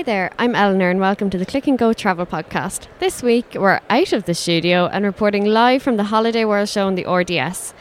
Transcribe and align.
Hi 0.00 0.04
there, 0.04 0.32
I'm 0.38 0.54
Eleanor, 0.54 0.88
and 0.88 0.98
welcome 0.98 1.28
to 1.28 1.36
the 1.36 1.44
Click 1.44 1.66
and 1.66 1.78
Go 1.78 1.92
Travel 1.92 2.24
Podcast. 2.24 2.86
This 3.00 3.22
week, 3.22 3.54
we're 3.54 3.80
out 3.90 4.14
of 4.14 4.24
the 4.24 4.32
studio 4.32 4.86
and 4.86 5.04
reporting 5.04 5.44
live 5.44 5.82
from 5.82 5.98
the 5.98 6.04
Holiday 6.04 6.46
World 6.46 6.70
Show 6.70 6.88
in 6.88 6.94
the 6.94 7.04
RDS. 7.04 7.74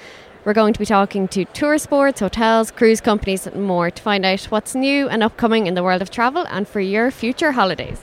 We're 0.43 0.53
going 0.53 0.73
to 0.73 0.79
be 0.79 0.85
talking 0.85 1.29
to 1.29 1.45
tour 1.45 1.77
sports, 1.77 2.19
hotels, 2.19 2.71
cruise 2.71 2.99
companies, 2.99 3.47
and 3.47 3.63
more 3.63 3.89
to 3.89 4.03
find 4.03 4.25
out 4.25 4.43
what's 4.51 4.75
new 4.75 5.07
and 5.07 5.23
upcoming 5.23 5.65
in 5.65 5.75
the 5.75 5.81
world 5.81 6.01
of 6.01 6.11
travel 6.11 6.45
and 6.49 6.67
for 6.67 6.81
your 6.81 7.09
future 7.09 7.53
holidays. 7.53 8.01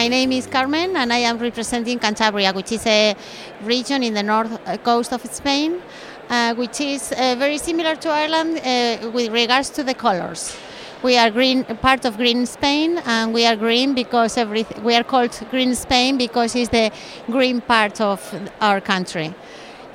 My 0.00 0.08
name 0.08 0.32
is 0.32 0.46
Carmen 0.46 0.96
and 0.96 1.12
I 1.12 1.18
am 1.30 1.36
representing 1.36 1.98
Cantabria, 1.98 2.54
which 2.54 2.72
is 2.72 2.86
a 2.86 3.14
region 3.62 4.02
in 4.02 4.14
the 4.14 4.22
north 4.22 4.50
uh, 4.66 4.78
coast 4.78 5.12
of 5.12 5.20
Spain, 5.26 5.82
uh, 6.30 6.54
which 6.54 6.80
is 6.80 7.12
uh, 7.12 7.36
very 7.38 7.58
similar 7.58 7.94
to 7.96 8.08
Ireland 8.08 8.50
uh, 8.56 9.10
with 9.10 9.30
regards 9.30 9.68
to 9.76 9.82
the 9.84 9.92
colors. 9.92 10.56
We 11.02 11.18
are 11.18 11.30
green, 11.30 11.64
part 11.82 12.06
of 12.06 12.16
Green 12.16 12.46
Spain, 12.46 12.96
and 13.04 13.34
we 13.34 13.44
are 13.44 13.56
green 13.56 13.92
because 13.94 14.38
every, 14.38 14.64
we 14.82 14.94
are 14.94 15.04
called 15.04 15.38
Green 15.50 15.74
Spain 15.74 16.16
because 16.16 16.56
it's 16.56 16.70
the 16.70 16.90
green 17.26 17.60
part 17.60 18.00
of 18.00 18.20
our 18.62 18.80
country. 18.80 19.34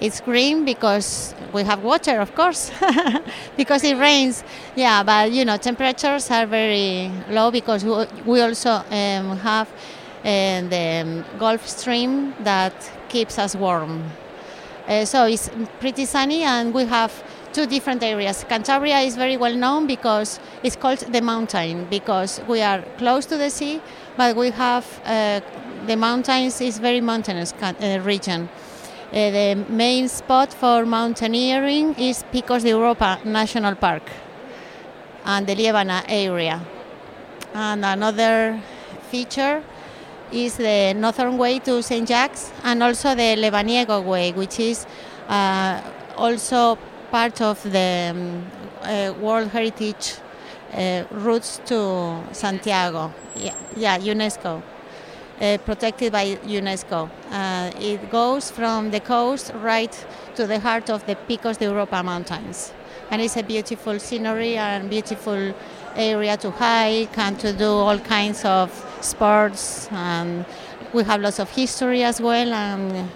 It's 0.02 0.22
green 0.22 0.66
because 0.66 1.34
we 1.52 1.63
have 1.63 1.82
water, 1.84 2.20
of 2.20 2.35
course, 2.35 2.70
because 3.58 3.84
it 3.84 3.98
rains. 3.98 4.44
Yeah, 4.76 5.02
but 5.04 5.32
you 5.32 5.46
know, 5.46 5.58
temperatures 5.58 6.30
are 6.30 6.46
very 6.46 7.10
low 7.30 7.49
because 7.49 7.84
we 7.84 8.41
also 8.41 8.84
um, 8.91 9.38
have 9.38 9.70
uh, 10.26 10.62
the 10.70 11.02
um, 11.04 11.26
Gulf 11.38 11.68
Stream 11.68 12.34
that 12.44 12.74
keeps 13.10 13.38
us 13.38 13.56
warm. 13.56 14.04
Uh, 14.88 15.06
so 15.06 15.26
it's 15.26 15.50
pretty 15.80 16.06
sunny, 16.06 16.44
and 16.44 16.74
we 16.74 16.86
have 16.86 17.12
two 17.54 17.66
different 17.66 18.04
areas. 18.04 18.44
Cantabria 18.49 19.05
is 19.05 19.16
very 19.16 19.38
well 19.38 19.55
known 19.55 19.88
because 19.88 20.40
it's 20.64 20.76
called 20.76 20.99
the 20.99 21.22
mountain 21.22 21.86
because 21.90 22.41
we 22.48 22.62
are 22.62 22.82
close 22.98 23.26
to 23.27 23.38
the 23.38 23.49
sea, 23.49 23.82
but 24.18 24.36
we 24.36 24.49
have 24.49 24.86
uh, 25.05 25.40
the 25.88 25.96
mountains 25.96 26.60
is 26.60 26.80
very 26.80 27.02
mountainous 27.02 27.54
uh, 27.62 28.02
region. 28.04 28.49
Uh, 29.12 29.32
the 29.32 29.66
main 29.70 30.08
spot 30.10 30.52
for 30.52 30.86
mountaineering 30.86 31.94
is 31.96 32.24
Picos 32.34 32.64
de 32.64 32.70
Europa 32.70 33.20
National 33.24 33.76
Park 33.76 34.04
and 35.24 35.48
the 35.48 35.55
Liébana 35.55 36.04
area. 36.08 36.62
And 37.54 37.86
another 37.86 38.60
feature 39.10 39.64
is 40.36 40.58
the 40.58 40.94
northern 40.94 41.38
way 41.38 41.60
to 41.60 41.82
St. 41.82 42.08
Jacques 42.08 42.38
and 42.64 42.84
also 42.84 43.16
the 43.16 43.36
Lebaniego 43.38 44.04
way, 44.04 44.32
which 44.34 44.60
is 44.60 44.86
uh, 45.27 45.82
also 46.18 46.77
part 47.10 47.42
of 47.42 47.62
the 47.64 48.12
um, 48.12 48.46
uh, 48.82 49.14
World 49.20 49.50
Heritage 49.50 50.16
uh, 50.74 51.04
routes 51.12 51.62
to 51.66 52.22
Santiago. 52.32 53.14
Yeah, 53.36 53.54
yeah 53.76 53.98
UNESCO. 53.98 54.62
Uh, 55.40 55.58
protected 55.66 56.12
by 56.12 56.36
UNESCO. 56.46 57.10
Uh, 57.30 57.72
it 57.80 58.10
goes 58.10 58.52
from 58.52 58.92
the 58.92 58.99
coast 58.99 59.52
right 59.55 60.05
to 60.36 60.48
the 60.48 60.60
heart 60.60 60.90
of 60.90 61.05
the 61.05 61.16
Picos 61.27 61.58
de 61.58 61.66
Europa 61.66 62.02
mountains. 62.04 62.74
And 63.12 63.22
it's 63.22 63.38
a 63.38 63.44
beautiful 63.44 63.99
scenery 63.99 64.58
and 64.58 64.90
beautiful 64.90 65.53
area 65.96 66.38
to 66.38 66.52
hike 66.52 67.18
and 67.18 67.40
to 67.40 67.53
do 67.53 67.68
all 67.70 68.00
kinds 68.00 68.46
of 68.46 68.70
sports. 69.06 69.88
And 69.92 70.46
we 70.94 71.03
have 71.03 71.22
lots 71.22 71.40
of 71.40 71.50
history 71.50 72.03
as 72.03 72.20
well 72.22 72.52
and 72.53 73.09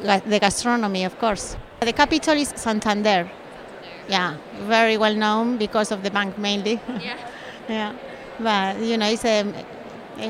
the 0.00 0.38
gastronomy, 0.38 1.04
of 1.04 1.18
course. 1.18 1.56
The 1.80 1.92
capital 1.92 2.34
is 2.36 2.52
Santander. 2.56 3.30
Yeah, 4.08 4.36
very 4.62 4.96
well 4.96 5.14
known 5.14 5.58
because 5.58 5.92
of 5.92 6.02
the 6.02 6.10
bank 6.10 6.38
mainly. 6.38 6.80
Yeah. 7.00 7.18
yeah, 7.68 7.92
but 8.40 8.80
you 8.80 8.96
know, 8.96 9.06
it's 9.06 9.24
a, 9.24 9.44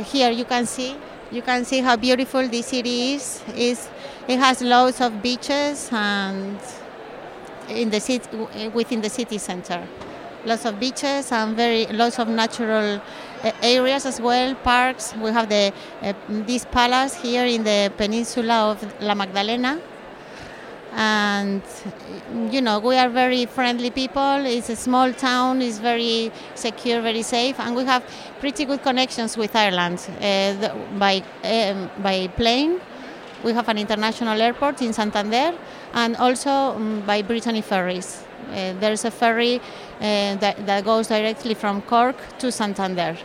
here 0.02 0.30
you 0.30 0.44
can 0.44 0.66
see 0.66 0.96
you 1.30 1.42
can 1.42 1.64
see 1.64 1.80
how 1.80 1.94
beautiful 1.96 2.48
this 2.48 2.66
city 2.66 3.14
is. 3.14 3.42
is 3.54 3.88
it 4.26 4.38
has 4.38 4.62
loads 4.62 5.00
of 5.00 5.22
beaches 5.22 5.88
and 5.92 6.58
in 7.68 7.90
the 7.90 8.00
city 8.00 8.26
within 8.74 9.00
the 9.02 9.10
city 9.10 9.38
center, 9.38 9.86
lots 10.44 10.64
of 10.64 10.80
beaches 10.80 11.30
and 11.32 11.54
very 11.56 11.86
lots 11.86 12.18
of 12.18 12.28
natural 12.28 13.00
areas 13.62 14.06
as 14.06 14.20
well, 14.20 14.54
parks. 14.54 15.14
We 15.16 15.30
have 15.30 15.48
the 15.48 15.72
uh, 16.02 16.12
this 16.28 16.64
palace 16.64 17.14
here 17.14 17.46
in 17.46 17.64
the 17.64 17.92
peninsula 17.96 18.72
of 18.72 19.02
La 19.02 19.14
Magdalena. 19.14 19.80
And 20.92 21.62
you 22.50 22.60
know 22.60 22.78
we 22.78 22.96
are 22.96 23.08
very 23.08 23.46
friendly 23.46 23.90
people. 23.90 24.46
It's 24.46 24.70
a 24.70 24.76
small 24.76 25.12
town. 25.12 25.62
It's 25.62 25.78
very 25.78 26.32
secure 26.54 27.02
very 27.02 27.22
safe. 27.22 27.60
And 27.60 27.76
we 27.76 27.84
have 27.84 28.02
pretty 28.40 28.64
good 28.64 28.82
connections 28.82 29.36
with 29.36 29.54
ireland. 29.54 30.00
Uh, 30.20 30.74
by 30.98 31.22
um, 31.44 31.90
by 32.02 32.28
plane 32.28 32.80
we 33.44 33.52
have 33.52 33.68
an 33.68 33.78
international 33.78 34.40
airport 34.40 34.82
in 34.82 34.92
santander. 34.92 35.52
And 35.94 36.16
also 36.16 36.50
um, 36.50 37.02
by 37.06 37.22
brittany 37.22 37.60
ferries. 37.60 38.24
Uh, 38.50 38.72
there's 38.80 39.04
a 39.04 39.10
ferry 39.10 39.60
uh, 40.00 40.36
that, 40.36 40.66
that 40.66 40.84
goes 40.84 41.08
directly 41.08 41.54
from 41.54 41.82
cork 41.82 42.16
to 42.38 42.50
santander 42.50 43.16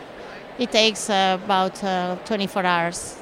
it 0.58 0.70
takes 0.70 1.10
uh, 1.10 1.38
about 1.44 1.82
uh, 1.82 2.16
24 2.24 2.64
hours 2.64 3.16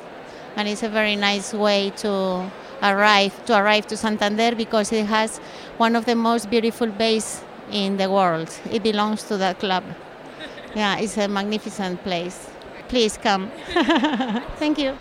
and 0.56 0.68
it's 0.68 0.82
a 0.82 0.88
very 0.88 1.16
nice 1.16 1.54
way 1.54 1.90
to 1.96 2.50
arrive 2.82 3.32
to 3.46 3.56
arrive 3.56 3.86
to 3.86 3.96
Santander 3.96 4.54
because 4.54 4.92
it 4.92 5.06
has 5.06 5.38
one 5.78 5.96
of 5.96 6.04
the 6.04 6.14
most 6.14 6.50
beautiful 6.50 6.86
bays 6.86 7.42
in 7.70 7.96
the 7.96 8.10
world. 8.10 8.50
It 8.70 8.82
belongs 8.82 9.22
to 9.24 9.36
that 9.38 9.58
club. 9.58 9.84
Yeah, 10.74 10.98
it's 10.98 11.16
a 11.16 11.28
magnificent 11.28 12.02
place. 12.02 12.50
Please 12.88 13.16
come. 13.16 13.50
Thank 14.58 14.78
you. 14.78 14.98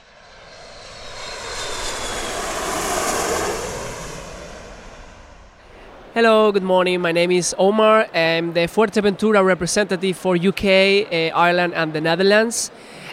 Hello, 6.13 6.51
good 6.51 6.61
morning. 6.61 6.99
My 6.99 7.13
name 7.13 7.31
is 7.31 7.55
Omar. 7.57 8.05
I'm 8.13 8.51
the 8.51 8.67
Fuerteventura 8.67 9.45
representative 9.45 10.17
for 10.17 10.35
UK, 10.35 10.65
uh, 11.09 11.33
Ireland, 11.33 11.73
and 11.73 11.93
the 11.93 12.01
Netherlands. 12.01 12.69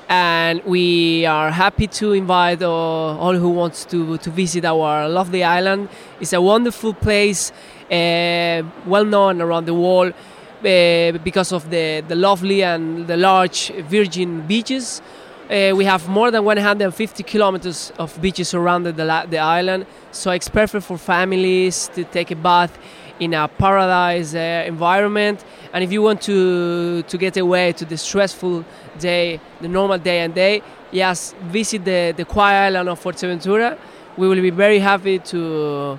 And 0.08 0.64
we 0.64 1.24
are 1.24 1.52
happy 1.52 1.86
to 1.86 2.12
invite 2.12 2.60
uh, 2.60 2.68
all 2.68 3.36
who 3.36 3.50
wants 3.50 3.84
to, 3.84 4.18
to 4.18 4.30
visit 4.30 4.64
our 4.64 5.08
lovely 5.08 5.44
island. 5.44 5.90
It's 6.18 6.32
a 6.32 6.40
wonderful 6.40 6.92
place, 6.92 7.52
uh, 7.88 8.64
well 8.84 9.04
known 9.04 9.40
around 9.42 9.66
the 9.66 9.74
world 9.74 10.12
uh, 10.12 11.12
because 11.22 11.52
of 11.52 11.70
the, 11.70 12.02
the 12.08 12.16
lovely 12.16 12.64
and 12.64 13.06
the 13.06 13.16
large 13.16 13.70
virgin 13.88 14.40
beaches. 14.40 15.02
Uh, 15.50 15.72
we 15.74 15.86
have 15.86 16.06
more 16.10 16.30
than 16.30 16.44
150 16.44 17.22
kilometers 17.22 17.90
of 17.98 18.20
beaches 18.20 18.52
around 18.52 18.82
the, 18.82 18.92
the 18.92 19.38
island, 19.38 19.86
so 20.12 20.30
it's 20.30 20.46
perfect 20.46 20.84
for 20.84 20.98
families 20.98 21.88
to 21.94 22.04
take 22.04 22.30
a 22.30 22.36
bath 22.36 22.78
in 23.18 23.32
a 23.32 23.48
paradise 23.48 24.34
uh, 24.34 24.64
environment. 24.66 25.42
And 25.72 25.82
if 25.82 25.90
you 25.90 26.02
want 26.02 26.20
to 26.22 27.02
to 27.02 27.16
get 27.16 27.38
away 27.38 27.72
to 27.72 27.86
the 27.86 27.96
stressful 27.96 28.62
day, 28.98 29.40
the 29.62 29.68
normal 29.68 29.96
day 29.96 30.20
and 30.20 30.34
day, 30.34 30.60
yes, 30.92 31.34
visit 31.44 31.82
the 31.82 32.12
the 32.14 32.26
quiet 32.26 32.66
island 32.66 32.90
of 32.90 33.02
Fuerteventura. 33.02 33.78
We 34.18 34.28
will 34.28 34.42
be 34.42 34.50
very 34.50 34.80
happy 34.80 35.18
to 35.18 35.98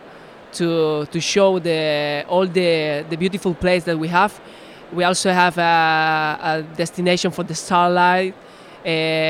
to 0.52 1.06
to 1.08 1.20
show 1.20 1.58
the 1.58 2.24
all 2.28 2.46
the 2.46 3.04
the 3.10 3.18
beautiful 3.18 3.56
place 3.56 3.84
that 3.86 3.98
we 3.98 4.10
have. 4.10 4.40
We 4.94 5.06
also 5.06 5.32
have 5.32 5.58
a, 5.58 6.38
a 6.42 6.62
destination 6.78 7.32
for 7.32 7.44
the 7.44 7.56
starlight 7.56 8.36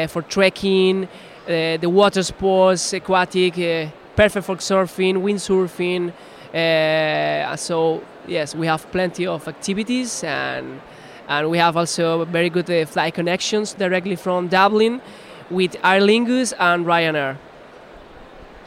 for 0.07 0.21
trekking, 0.21 1.07
uh, 1.49 1.77
the 1.77 1.89
water 1.89 2.23
sports, 2.23 2.93
aquatic, 2.93 3.57
uh, 3.57 3.87
perfect 4.15 4.45
for 4.45 4.57
surfing, 4.57 5.15
windsurfing. 5.17 6.13
Uh, 6.53 7.55
so 7.55 8.03
yes, 8.27 8.55
we 8.55 8.67
have 8.67 8.89
plenty 8.91 9.25
of 9.25 9.47
activities, 9.47 10.23
and 10.23 10.79
and 11.27 11.49
we 11.49 11.57
have 11.57 11.77
also 11.77 12.25
very 12.25 12.49
good 12.49 12.69
uh, 12.69 12.85
flight 12.85 13.13
connections 13.13 13.73
directly 13.73 14.15
from 14.15 14.47
Dublin 14.47 15.01
with 15.49 15.75
Aer 15.83 16.01
Lingus 16.01 16.53
and 16.59 16.85
Ryanair. 16.85 17.37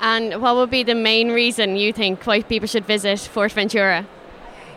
And 0.01 0.43
what 0.43 0.57
would 0.57 0.71
be 0.71 0.83
the 0.83 0.97
main 0.97 1.31
reason 1.31 1.77
you 1.77 1.93
think 1.93 2.25
why 2.27 2.43
people 2.43 2.67
should 2.67 2.87
visit 2.87 3.19
Fuerteventura? 3.19 4.05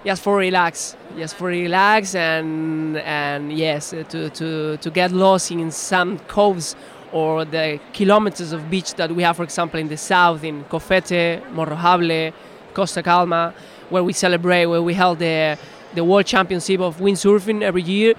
Yes, 0.06 0.20
for 0.20 0.38
relax. 0.38 0.96
Yes, 1.18 1.34
for 1.34 1.48
relax 1.48 2.14
and 2.14 2.96
and 2.98 3.52
yes, 3.52 3.92
uh, 3.92 4.04
to, 4.10 4.30
to, 4.30 4.78
to 4.78 4.92
get 4.92 5.12
lost 5.12 5.50
in 5.50 5.72
some 5.72 6.20
coves 6.28 6.76
or 7.12 7.44
the 7.44 7.80
kilometers 7.92 8.52
of 8.52 8.70
beach 8.70 8.94
that 8.96 9.12
we 9.12 9.24
have, 9.24 9.36
for 9.36 9.42
example, 9.42 9.80
in 9.80 9.88
the 9.88 9.98
south 9.98 10.44
in 10.44 10.64
Cofete, 10.66 11.42
Morro 11.54 11.76
Jable, 11.76 12.34
Costa 12.76 13.02
Calma, 13.02 13.52
where 13.90 14.04
we 14.04 14.14
celebrate, 14.14 14.68
where 14.68 14.84
we 14.84 14.94
held 14.94 15.18
the 15.18 15.58
the 15.96 16.04
World 16.04 16.28
Championship 16.28 16.82
of 16.82 16.98
windsurfing 16.98 17.64
every 17.64 17.82
year. 17.82 18.14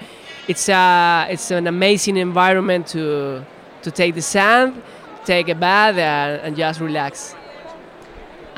It's 0.49 0.69
a 0.69 1.29
it's 1.31 1.53
an 1.53 1.69
amazing 1.69 2.17
environment 2.17 2.89
to 2.89 3.45
to 3.83 3.91
take 3.93 4.17
the 4.17 4.23
sand, 4.23 4.83
take 5.25 5.49
a 5.49 5.55
bath, 5.55 5.97
and, 5.99 6.41
and 6.41 6.57
just 6.57 6.81
relax. 6.81 7.37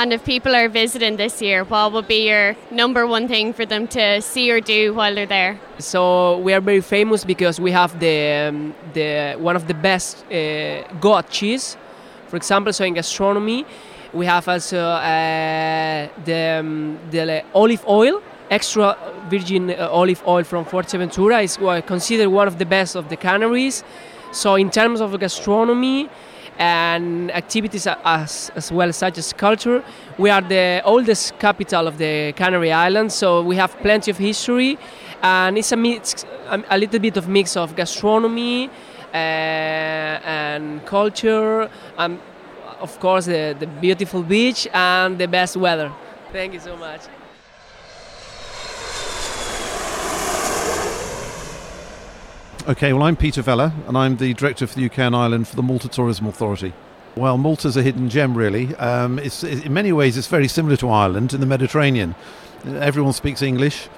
And 0.00 0.12
if 0.12 0.25
people 0.25 0.55
are 0.55 0.69
visiting 0.69 1.17
this 1.17 1.43
year, 1.43 1.65
what 1.65 1.93
would 1.93 2.06
be 2.06 2.29
your 2.29 2.55
number 2.71 3.05
one 3.05 3.27
thing 3.27 3.53
for 3.53 3.67
them 3.67 3.89
to 3.89 4.23
see 4.23 4.49
or 4.49 4.61
do 4.61 4.95
while 4.95 5.12
they're 5.12 5.27
there? 5.27 5.59
So 5.81 6.39
we 6.39 6.53
are 6.53 6.61
very 6.61 6.81
famous 6.83 7.25
because 7.25 7.59
we 7.59 7.73
have 7.73 7.99
the 7.99 8.49
um, 8.49 8.75
the 8.95 9.35
one 9.41 9.56
of 9.56 9.67
the 9.67 9.75
best 9.75 10.25
uh, 10.31 10.87
goat 11.00 11.29
cheese, 11.31 11.77
for 12.29 12.37
example. 12.37 12.73
So 12.73 12.85
in 12.85 12.95
gastronomy, 12.95 13.67
we 14.12 14.25
have 14.27 14.47
also 14.47 14.79
uh, 14.79 16.09
the 16.25 16.61
um, 16.61 16.99
the 17.11 17.43
olive 17.53 17.85
oil, 17.89 18.23
extra 18.53 18.97
virgin 19.29 19.71
uh, 19.71 19.89
olive 19.91 20.23
oil 20.29 20.45
from 20.45 20.65
Fuerteventura 20.65 21.43
is 21.43 21.56
considered 21.87 22.29
one 22.29 22.47
of 22.47 22.56
the 22.59 22.67
best 22.67 22.95
of 22.95 23.09
the 23.09 23.17
Canaries. 23.17 23.83
So 24.31 24.55
in 24.55 24.71
terms 24.71 25.00
of 25.00 25.19
gastronomy 25.19 26.09
and 26.58 27.31
activities 27.31 27.87
as, 27.87 28.50
as 28.55 28.72
well 28.72 28.93
such 28.93 29.16
as 29.19 29.32
culture. 29.32 29.82
We 30.19 30.31
are 30.31 30.40
the 30.40 30.82
oldest 30.84 31.38
capital 31.38 31.87
of 31.87 31.99
the 31.99 32.32
Canary 32.37 32.72
Islands, 32.72 33.14
so 33.14 33.43
we 33.43 33.56
have 33.56 33.76
plenty 33.78 34.10
of 34.10 34.19
history, 34.19 34.78
and 35.22 35.56
it's 35.56 35.72
a 35.72 35.76
mix, 35.76 36.25
a 36.49 36.76
little 36.76 36.99
bit 37.00 37.16
of 37.16 37.28
mix 37.28 37.56
of 37.56 37.76
gastronomy 37.76 38.69
uh, 39.14 39.16
and 39.16 40.84
culture, 40.84 41.70
and 41.96 42.19
of 42.81 42.99
course 43.00 43.26
the, 43.26 43.56
the 43.58 43.66
beautiful 43.66 44.22
beach 44.22 44.69
and 44.75 45.19
the 45.19 45.28
best 45.28 45.56
weather. 45.56 45.93
Thank 46.32 46.54
you 46.54 46.61
so 46.61 46.76
much. 46.76 47.02
Okay, 52.69 52.93
well, 52.93 53.05
I'm 53.05 53.17
Peter 53.17 53.41
Vella, 53.41 53.73
and 53.87 53.97
I'm 53.97 54.19
the 54.19 54.35
director 54.35 54.67
for 54.67 54.75
the 54.79 54.85
UK 54.85 54.99
and 54.99 55.17
Ireland 55.17 55.49
for 55.49 55.56
the 55.56 55.62
Malta 55.62 55.88
Tourism 55.88 56.26
Authority. 56.26 56.75
Well, 57.17 57.38
Malta's 57.38 57.79
a 57.79 57.82
hidden 57.82 58.11
gem, 58.11 58.37
really. 58.37 58.75
Um, 58.75 59.19
it's, 59.19 59.43
in 59.43 59.73
many 59.73 59.91
ways, 59.91 60.19
it's 60.19 60.26
very 60.26 60.49
similar 60.49 60.76
to 60.76 60.91
Ireland 60.91 61.32
in 61.32 61.41
the 61.41 61.47
Mediterranean. 61.47 62.15
Everyone 62.67 63.15
speaks 63.15 63.41
English, 63.41 63.88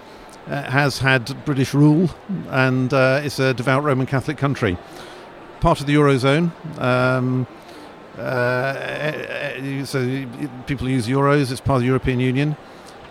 uh, 0.47 0.71
has 0.71 1.01
had 1.01 1.45
British 1.45 1.75
rule, 1.75 2.11
and 2.51 2.95
uh, 2.95 3.21
it's 3.25 3.41
a 3.41 3.55
devout 3.55 3.83
Roman 3.83 4.07
Catholic 4.07 4.39
country. 4.39 4.79
Part 5.59 5.81
of 5.81 5.89
the 5.89 5.97
Eurozone. 5.97 6.53
Um, 6.81 7.49
uh, 8.17 9.85
so 9.85 10.27
people 10.69 10.89
use 10.89 11.09
euros, 11.09 11.51
it's 11.51 11.61
part 11.61 11.79
of 11.79 11.81
the 11.81 11.89
European 11.89 12.21
Union. 12.21 12.57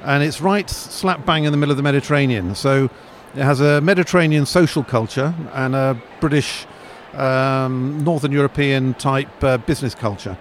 And 0.03 0.23
it's 0.23 0.39
right 0.39 0.69
slap 0.69 1.25
bang 1.25 1.43
in 1.43 1.51
the 1.51 1.57
middle 1.57 1.71
of 1.71 1.77
the 1.77 1.83
Mediterranean. 1.83 2.55
So 2.55 2.89
it 3.35 3.43
has 3.43 3.61
a 3.61 3.79
Mediterranean 3.81 4.45
social 4.45 4.83
culture 4.83 5.33
and 5.53 5.75
a 5.75 6.01
British, 6.19 6.65
um, 7.13 8.03
Northern 8.03 8.31
European 8.31 8.93
type 8.95 9.43
uh, 9.43 9.57
business 9.57 9.93
culture. 9.93 10.37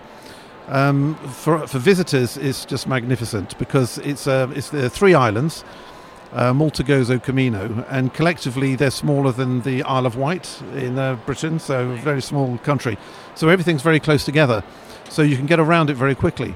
Um, 0.68 1.14
for, 1.14 1.66
for 1.66 1.78
visitors, 1.78 2.36
it's 2.36 2.64
just 2.64 2.86
magnificent 2.86 3.58
because 3.58 3.98
it's, 3.98 4.26
uh, 4.26 4.50
it's 4.54 4.70
the 4.70 4.90
three 4.90 5.14
islands, 5.14 5.64
uh, 6.32 6.52
Malta, 6.52 6.84
Gozo, 6.84 7.18
Comino, 7.22 7.86
and 7.88 8.12
collectively 8.12 8.74
they're 8.74 8.90
smaller 8.90 9.32
than 9.32 9.62
the 9.62 9.82
Isle 9.82 10.06
of 10.06 10.16
Wight 10.16 10.62
in 10.74 10.98
uh, 10.98 11.16
Britain, 11.26 11.58
so 11.58 11.90
a 11.90 11.96
very 11.96 12.20
small 12.20 12.58
country. 12.58 12.98
So 13.34 13.48
everything's 13.48 13.82
very 13.82 14.00
close 14.00 14.24
together, 14.24 14.62
so 15.08 15.22
you 15.22 15.36
can 15.36 15.46
get 15.46 15.58
around 15.58 15.88
it 15.88 15.94
very 15.94 16.14
quickly. 16.14 16.54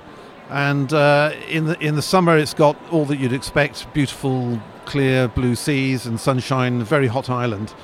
And 0.51 0.93
uh, 0.93 1.33
in 1.49 1.65
the 1.65 1.79
in 1.81 1.95
the 1.95 2.03
summer, 2.03 2.37
it's 2.37 2.53
got 2.53 2.77
all 2.91 3.07
that 3.07 3.19
you'd 3.19 3.33
expect: 3.33 3.91
beautiful 3.95 4.61
clear 4.85 5.29
blue 5.29 5.55
seas 5.55 6.07
and 6.07 6.19
sunshine, 6.19 6.83
very 6.83 7.07
hot 7.07 7.31
island. 7.31 7.75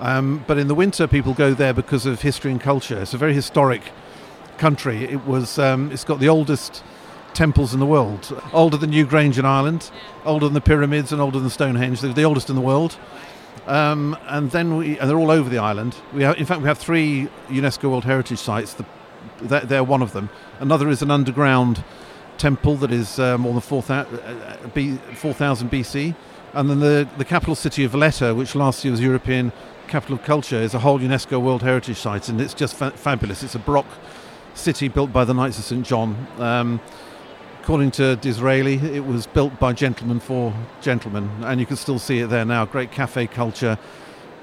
Um, 0.00 0.44
but 0.46 0.58
in 0.58 0.68
the 0.68 0.74
winter, 0.74 1.06
people 1.06 1.34
go 1.34 1.54
there 1.54 1.72
because 1.72 2.06
of 2.06 2.22
history 2.22 2.50
and 2.50 2.60
culture. 2.60 3.00
It's 3.00 3.14
a 3.14 3.18
very 3.18 3.34
historic 3.34 3.82
country. 4.58 5.04
It 5.04 5.24
was. 5.26 5.58
Um, 5.58 5.90
it's 5.90 6.04
got 6.04 6.20
the 6.20 6.28
oldest 6.28 6.82
temples 7.34 7.72
in 7.72 7.80
the 7.80 7.86
world, 7.86 8.40
older 8.52 8.76
than 8.76 8.90
Newgrange 8.90 9.38
in 9.38 9.44
Ireland, 9.44 9.90
older 10.24 10.46
than 10.46 10.54
the 10.54 10.60
pyramids, 10.60 11.12
and 11.12 11.20
older 11.20 11.38
than 11.38 11.50
Stonehenge. 11.50 12.00
They're 12.00 12.12
the 12.12 12.24
oldest 12.24 12.48
in 12.48 12.56
the 12.56 12.62
world. 12.62 12.96
Um, 13.66 14.16
and 14.26 14.50
then 14.50 14.76
we, 14.76 14.98
and 14.98 15.08
they're 15.08 15.18
all 15.18 15.30
over 15.30 15.50
the 15.50 15.58
island. 15.58 15.94
We 16.12 16.22
have, 16.22 16.38
in 16.38 16.46
fact, 16.46 16.62
we 16.62 16.68
have 16.68 16.78
three 16.78 17.28
UNESCO 17.48 17.90
World 17.90 18.04
Heritage 18.04 18.38
sites. 18.38 18.74
The, 18.74 18.86
they're, 19.40 19.84
one 19.84 20.02
of 20.02 20.12
them. 20.12 20.30
Another 20.58 20.88
is 20.88 21.02
an 21.02 21.10
underground 21.10 21.84
temple 22.38 22.76
that 22.76 22.90
is 22.90 23.18
uh, 23.18 23.36
more 23.36 23.52
than 23.52 23.60
4,000 23.60 24.18
uh, 24.18 24.22
uh, 24.22 24.68
BC. 24.74 26.14
And 26.58 26.68
then 26.68 26.80
the, 26.80 27.08
the 27.16 27.24
capital 27.24 27.54
city 27.54 27.84
of 27.84 27.92
Valletta, 27.92 28.34
which 28.34 28.56
last 28.56 28.84
year 28.84 28.90
was 28.90 29.00
European 29.00 29.52
Capital 29.86 30.16
of 30.16 30.24
Culture, 30.24 30.56
is 30.56 30.74
a 30.74 30.80
whole 30.80 30.98
UNESCO 30.98 31.40
World 31.40 31.62
Heritage 31.62 31.98
Site, 31.98 32.28
and 32.28 32.40
it's 32.40 32.52
just 32.52 32.74
fa- 32.74 32.90
fabulous. 32.90 33.44
It's 33.44 33.54
a 33.54 33.60
Baroque 33.60 33.86
city 34.54 34.88
built 34.88 35.12
by 35.12 35.24
the 35.24 35.32
Knights 35.32 35.56
of 35.60 35.64
St. 35.64 35.86
John. 35.86 36.26
Um, 36.38 36.80
according 37.62 37.92
to 37.92 38.16
Disraeli, 38.16 38.74
it 38.74 39.06
was 39.06 39.24
built 39.24 39.56
by 39.60 39.72
gentlemen 39.72 40.18
for 40.18 40.52
gentlemen, 40.80 41.30
and 41.42 41.60
you 41.60 41.66
can 41.66 41.76
still 41.76 42.00
see 42.00 42.18
it 42.18 42.26
there 42.26 42.44
now. 42.44 42.66
Great 42.66 42.90
cafe 42.90 43.28
culture, 43.28 43.78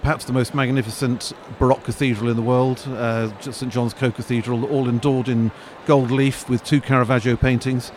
perhaps 0.02 0.24
the 0.24 0.32
most 0.32 0.56
magnificent 0.56 1.34
Baroque 1.60 1.84
cathedral 1.84 2.30
in 2.30 2.38
the 2.38 2.42
world, 2.42 2.82
uh, 2.92 3.38
St. 3.42 3.74
John's 3.74 3.94
Co-Cathedral, 3.94 4.64
all 4.72 4.88
endorsed 4.88 5.28
in 5.28 5.52
gold 5.86 6.12
leaf 6.12 6.48
with 6.48 6.64
two 6.64 6.80
Caravaggio 6.80 7.36
paintings. 7.36 7.92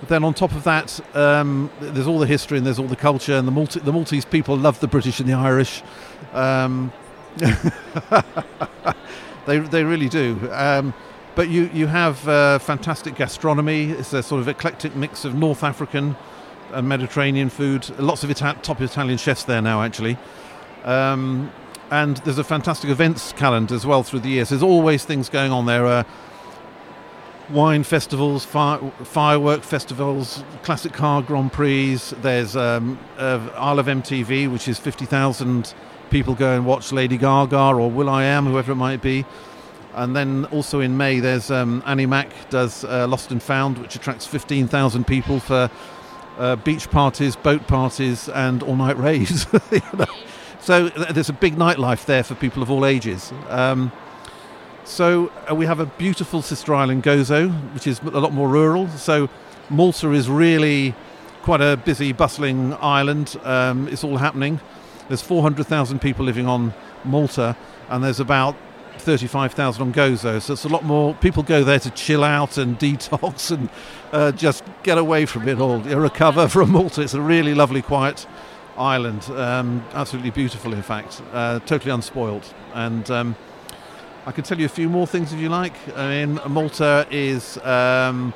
But 0.00 0.08
then 0.08 0.24
on 0.24 0.34
top 0.34 0.52
of 0.52 0.64
that, 0.64 1.00
um, 1.16 1.70
there's 1.80 2.06
all 2.06 2.18
the 2.18 2.26
history 2.26 2.58
and 2.58 2.66
there's 2.66 2.78
all 2.78 2.86
the 2.86 2.96
culture, 2.96 3.34
and 3.34 3.48
the, 3.48 3.80
the 3.80 3.92
Maltese 3.92 4.24
people 4.24 4.56
love 4.56 4.80
the 4.80 4.86
British 4.86 5.20
and 5.20 5.28
the 5.28 5.34
Irish. 5.34 5.82
Um, 6.32 6.92
they, 9.46 9.58
they 9.58 9.84
really 9.84 10.08
do. 10.08 10.38
Um, 10.52 10.94
but 11.34 11.48
you, 11.48 11.70
you 11.72 11.86
have 11.86 12.26
uh, 12.28 12.58
fantastic 12.58 13.14
gastronomy. 13.14 13.90
It's 13.90 14.12
a 14.12 14.22
sort 14.22 14.40
of 14.40 14.48
eclectic 14.48 14.96
mix 14.96 15.24
of 15.24 15.34
North 15.34 15.62
African 15.62 16.16
and 16.72 16.88
Mediterranean 16.88 17.48
food. 17.48 17.88
Lots 17.98 18.24
of 18.24 18.30
Ita- 18.30 18.58
top 18.62 18.80
Italian 18.80 19.18
chefs 19.18 19.44
there 19.44 19.62
now, 19.62 19.82
actually. 19.82 20.16
Um, 20.84 21.52
and 21.90 22.18
there's 22.18 22.38
a 22.38 22.44
fantastic 22.44 22.90
events 22.90 23.32
calendar 23.32 23.74
as 23.74 23.86
well 23.86 24.02
through 24.02 24.20
the 24.20 24.28
years. 24.28 24.50
There's 24.50 24.62
always 24.62 25.04
things 25.04 25.28
going 25.28 25.52
on 25.52 25.66
there. 25.66 25.86
Uh, 25.86 26.04
wine 27.50 27.82
festivals, 27.82 28.44
fire, 28.44 28.78
firework 29.04 29.62
festivals, 29.62 30.44
classic 30.62 30.92
car 30.92 31.22
Grand 31.22 31.52
Prix. 31.52 31.96
There's 32.20 32.56
um, 32.56 32.98
uh, 33.16 33.48
Isle 33.56 33.78
of 33.78 33.86
MTV, 33.86 34.50
which 34.50 34.68
is 34.68 34.78
50,000 34.78 35.74
people 36.10 36.34
go 36.34 36.54
and 36.54 36.66
watch 36.66 36.92
Lady 36.92 37.16
Gaga 37.16 37.56
or 37.56 37.90
will.i.am, 37.90 38.46
whoever 38.46 38.72
it 38.72 38.76
might 38.76 39.02
be. 39.02 39.24
And 39.94 40.14
then 40.14 40.44
also 40.46 40.80
in 40.80 40.96
May, 40.96 41.20
there's 41.20 41.50
um, 41.50 41.82
Annie 41.86 42.06
Mac 42.06 42.50
does 42.50 42.84
uh, 42.84 43.06
Lost 43.08 43.30
and 43.30 43.42
Found, 43.42 43.78
which 43.78 43.96
attracts 43.96 44.26
15,000 44.26 45.06
people 45.06 45.40
for 45.40 45.70
uh, 46.38 46.56
beach 46.56 46.90
parties, 46.90 47.34
boat 47.34 47.66
parties, 47.66 48.28
and 48.28 48.62
all 48.62 48.76
night 48.76 48.96
raves. 48.96 49.46
you 49.72 49.80
know? 49.94 50.06
So 50.60 50.88
there's 50.88 51.30
a 51.30 51.34
big 51.34 51.56
nightlife 51.56 52.04
there 52.04 52.22
for 52.22 52.34
people 52.34 52.62
of 52.62 52.70
all 52.70 52.84
ages. 52.84 53.32
Um, 53.48 53.90
so 54.88 55.30
uh, 55.48 55.54
we 55.54 55.66
have 55.66 55.80
a 55.80 55.86
beautiful 55.86 56.40
sister 56.40 56.74
island, 56.74 57.02
Gozo, 57.02 57.50
which 57.74 57.86
is 57.86 58.00
a 58.00 58.18
lot 58.18 58.32
more 58.32 58.48
rural. 58.48 58.88
So 58.88 59.28
Malta 59.68 60.10
is 60.12 60.30
really 60.30 60.94
quite 61.42 61.60
a 61.60 61.76
busy, 61.76 62.12
bustling 62.12 62.74
island. 62.80 63.36
Um, 63.44 63.86
it's 63.88 64.02
all 64.02 64.16
happening. 64.16 64.60
There's 65.08 65.22
400,000 65.22 66.00
people 66.00 66.24
living 66.24 66.46
on 66.46 66.72
Malta, 67.04 67.56
and 67.88 68.02
there's 68.02 68.18
about 68.18 68.56
35,000 68.98 69.82
on 69.82 69.92
Gozo. 69.92 70.40
So 70.40 70.54
it's 70.54 70.64
a 70.64 70.68
lot 70.68 70.84
more. 70.84 71.14
People 71.14 71.42
go 71.42 71.64
there 71.64 71.78
to 71.80 71.90
chill 71.90 72.24
out 72.24 72.56
and 72.56 72.78
detox 72.80 73.50
and 73.50 73.68
uh, 74.12 74.32
just 74.32 74.64
get 74.82 74.96
away 74.96 75.26
from 75.26 75.48
it 75.48 75.60
all, 75.60 75.80
recover 75.80 76.48
from 76.48 76.72
Malta. 76.72 77.02
It's 77.02 77.14
a 77.14 77.20
really 77.20 77.54
lovely, 77.54 77.82
quiet 77.82 78.26
island. 78.76 79.24
Um, 79.30 79.84
absolutely 79.92 80.30
beautiful, 80.30 80.72
in 80.72 80.82
fact. 80.82 81.20
Uh, 81.32 81.58
totally 81.60 81.92
unspoiled. 81.92 82.52
And 82.74 83.10
um, 83.10 83.36
I 84.28 84.30
can 84.30 84.44
tell 84.44 84.58
you 84.58 84.66
a 84.66 84.68
few 84.68 84.90
more 84.90 85.06
things 85.06 85.32
if 85.32 85.40
you 85.40 85.48
like. 85.48 85.72
I 85.96 86.26
mean, 86.26 86.38
Malta 86.48 87.06
is 87.10 87.56
um, 87.64 88.34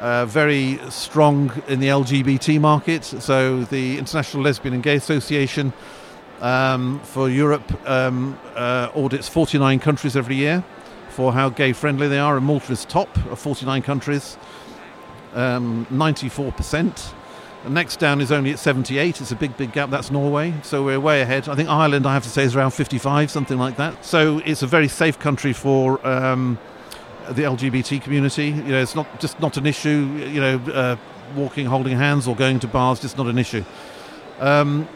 uh, 0.00 0.26
very 0.26 0.80
strong 0.90 1.52
in 1.68 1.78
the 1.78 1.86
LGBT 1.86 2.60
market. 2.60 3.04
So 3.04 3.62
the 3.62 3.96
International 3.96 4.42
Lesbian 4.42 4.74
and 4.74 4.82
Gay 4.82 4.96
Association 4.96 5.72
um, 6.40 6.98
for 7.04 7.30
Europe 7.30 7.62
um, 7.88 8.36
uh, 8.56 8.90
audits 8.92 9.28
49 9.28 9.78
countries 9.78 10.16
every 10.16 10.34
year 10.34 10.64
for 11.10 11.32
how 11.32 11.48
gay 11.48 11.72
friendly 11.74 12.08
they 12.08 12.18
are, 12.18 12.36
and 12.36 12.44
Malta 12.44 12.72
is 12.72 12.84
top 12.84 13.16
of 13.30 13.38
49 13.38 13.82
countries, 13.82 14.36
94%. 15.32 17.14
The 17.64 17.70
next 17.70 17.98
down 17.98 18.22
is 18.22 18.32
only 18.32 18.52
at 18.52 18.58
78. 18.58 19.20
It's 19.20 19.32
a 19.32 19.36
big, 19.36 19.54
big 19.58 19.72
gap. 19.72 19.90
That's 19.90 20.10
Norway. 20.10 20.54
So 20.62 20.82
we're 20.82 20.98
way 20.98 21.20
ahead. 21.20 21.46
I 21.46 21.54
think 21.54 21.68
Ireland, 21.68 22.06
I 22.06 22.14
have 22.14 22.22
to 22.22 22.30
say, 22.30 22.42
is 22.42 22.56
around 22.56 22.70
55, 22.70 23.30
something 23.30 23.58
like 23.58 23.76
that. 23.76 24.02
So 24.02 24.38
it's 24.46 24.62
a 24.62 24.66
very 24.66 24.88
safe 24.88 25.18
country 25.18 25.52
for 25.52 26.04
um, 26.06 26.58
the 27.28 27.42
LGBT 27.42 28.00
community. 28.00 28.46
You 28.46 28.62
know, 28.62 28.80
it's 28.80 28.94
not 28.94 29.20
just 29.20 29.38
not 29.40 29.58
an 29.58 29.66
issue. 29.66 30.10
You 30.26 30.40
know, 30.40 30.56
uh, 30.72 30.96
walking, 31.36 31.66
holding 31.66 31.98
hands, 31.98 32.26
or 32.26 32.34
going 32.34 32.60
to 32.60 32.66
bars, 32.66 32.98
just 32.98 33.18
not 33.18 33.26
an 33.26 33.38
issue. 33.38 33.64
Um, 34.38 34.88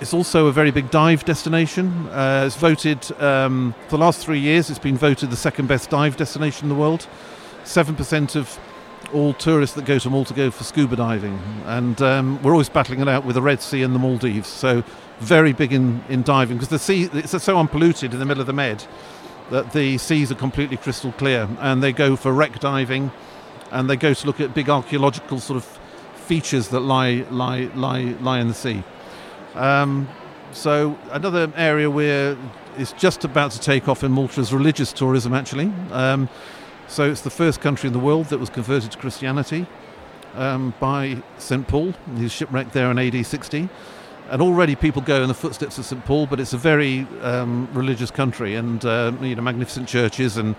it's 0.00 0.14
also 0.14 0.46
a 0.46 0.52
very 0.52 0.70
big 0.70 0.90
dive 0.90 1.24
destination. 1.24 2.06
Uh, 2.08 2.44
it's 2.46 2.56
voted 2.56 3.10
um, 3.20 3.74
for 3.84 3.96
the 3.96 3.98
last 3.98 4.24
three 4.24 4.38
years. 4.38 4.70
It's 4.70 4.78
been 4.78 4.96
voted 4.96 5.30
the 5.30 5.36
second 5.36 5.66
best 5.66 5.90
dive 5.90 6.16
destination 6.16 6.66
in 6.66 6.68
the 6.68 6.80
world. 6.80 7.08
Seven 7.64 7.96
percent 7.96 8.36
of 8.36 8.58
all 9.12 9.34
tourists 9.34 9.76
that 9.76 9.84
go 9.84 9.98
to 9.98 10.10
Malta 10.10 10.34
go 10.34 10.50
for 10.50 10.64
scuba 10.64 10.96
diving, 10.96 11.38
and 11.66 12.00
um, 12.02 12.42
we're 12.42 12.52
always 12.52 12.68
battling 12.68 13.00
it 13.00 13.08
out 13.08 13.24
with 13.24 13.34
the 13.34 13.42
Red 13.42 13.60
Sea 13.60 13.82
and 13.82 13.94
the 13.94 13.98
Maldives. 13.98 14.48
So 14.48 14.82
very 15.20 15.52
big 15.52 15.72
in, 15.72 16.02
in 16.08 16.22
diving 16.22 16.56
because 16.56 16.68
the 16.68 16.78
sea 16.78 17.08
it's 17.12 17.42
so 17.42 17.58
unpolluted 17.58 18.12
in 18.12 18.18
the 18.18 18.26
middle 18.26 18.40
of 18.40 18.46
the 18.46 18.52
Med 18.52 18.84
that 19.50 19.72
the 19.72 19.98
seas 19.98 20.32
are 20.32 20.36
completely 20.36 20.76
crystal 20.76 21.12
clear, 21.12 21.48
and 21.60 21.82
they 21.82 21.92
go 21.92 22.16
for 22.16 22.32
wreck 22.32 22.58
diving, 22.58 23.12
and 23.70 23.88
they 23.88 23.96
go 23.96 24.14
to 24.14 24.26
look 24.26 24.40
at 24.40 24.54
big 24.54 24.68
archaeological 24.68 25.38
sort 25.38 25.56
of 25.56 25.64
features 26.14 26.68
that 26.68 26.80
lie 26.80 27.26
lie 27.30 27.70
lie 27.74 28.16
lie 28.20 28.40
in 28.40 28.48
the 28.48 28.54
sea. 28.54 28.82
Um, 29.54 30.08
so 30.52 30.98
another 31.10 31.52
area 31.56 31.90
where 31.90 32.36
it's 32.76 32.92
just 32.92 33.24
about 33.24 33.50
to 33.52 33.60
take 33.60 33.88
off 33.88 34.02
in 34.02 34.12
Malta 34.12 34.40
is 34.40 34.52
religious 34.52 34.92
tourism. 34.92 35.34
Actually, 35.34 35.72
um, 35.90 36.28
so 36.92 37.10
it's 37.10 37.22
the 37.22 37.30
first 37.30 37.62
country 37.62 37.86
in 37.86 37.94
the 37.94 37.98
world 37.98 38.26
that 38.26 38.38
was 38.38 38.50
converted 38.50 38.92
to 38.92 38.98
Christianity 38.98 39.66
um, 40.34 40.74
by 40.78 41.22
St 41.38 41.66
Paul. 41.66 41.94
He's 42.18 42.32
shipwrecked 42.32 42.74
there 42.74 42.90
in 42.90 42.98
AD 42.98 43.24
60. 43.24 43.68
And 44.28 44.42
already 44.42 44.76
people 44.76 45.00
go 45.00 45.22
in 45.22 45.28
the 45.28 45.34
footsteps 45.34 45.78
of 45.78 45.86
St 45.86 46.04
Paul, 46.04 46.26
but 46.26 46.38
it's 46.38 46.52
a 46.52 46.58
very 46.58 47.06
um, 47.22 47.66
religious 47.72 48.10
country, 48.10 48.56
and 48.56 48.84
uh, 48.84 49.12
you 49.22 49.34
know 49.34 49.42
magnificent 49.42 49.88
churches 49.88 50.36
and 50.36 50.54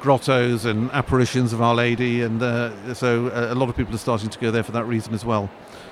grottos 0.00 0.64
and 0.64 0.90
apparitions 0.92 1.52
of 1.52 1.60
Our 1.60 1.74
Lady, 1.74 2.22
and 2.22 2.40
uh, 2.40 2.94
so 2.94 3.28
uh, 3.28 3.48
a 3.52 3.54
lot 3.54 3.68
of 3.68 3.76
people 3.76 3.94
are 3.94 3.98
starting 3.98 4.30
to 4.30 4.38
go 4.38 4.50
there 4.50 4.62
for 4.62 4.72
that 4.72 4.84
reason 4.84 5.12
as 5.12 5.24
well. 5.24 5.50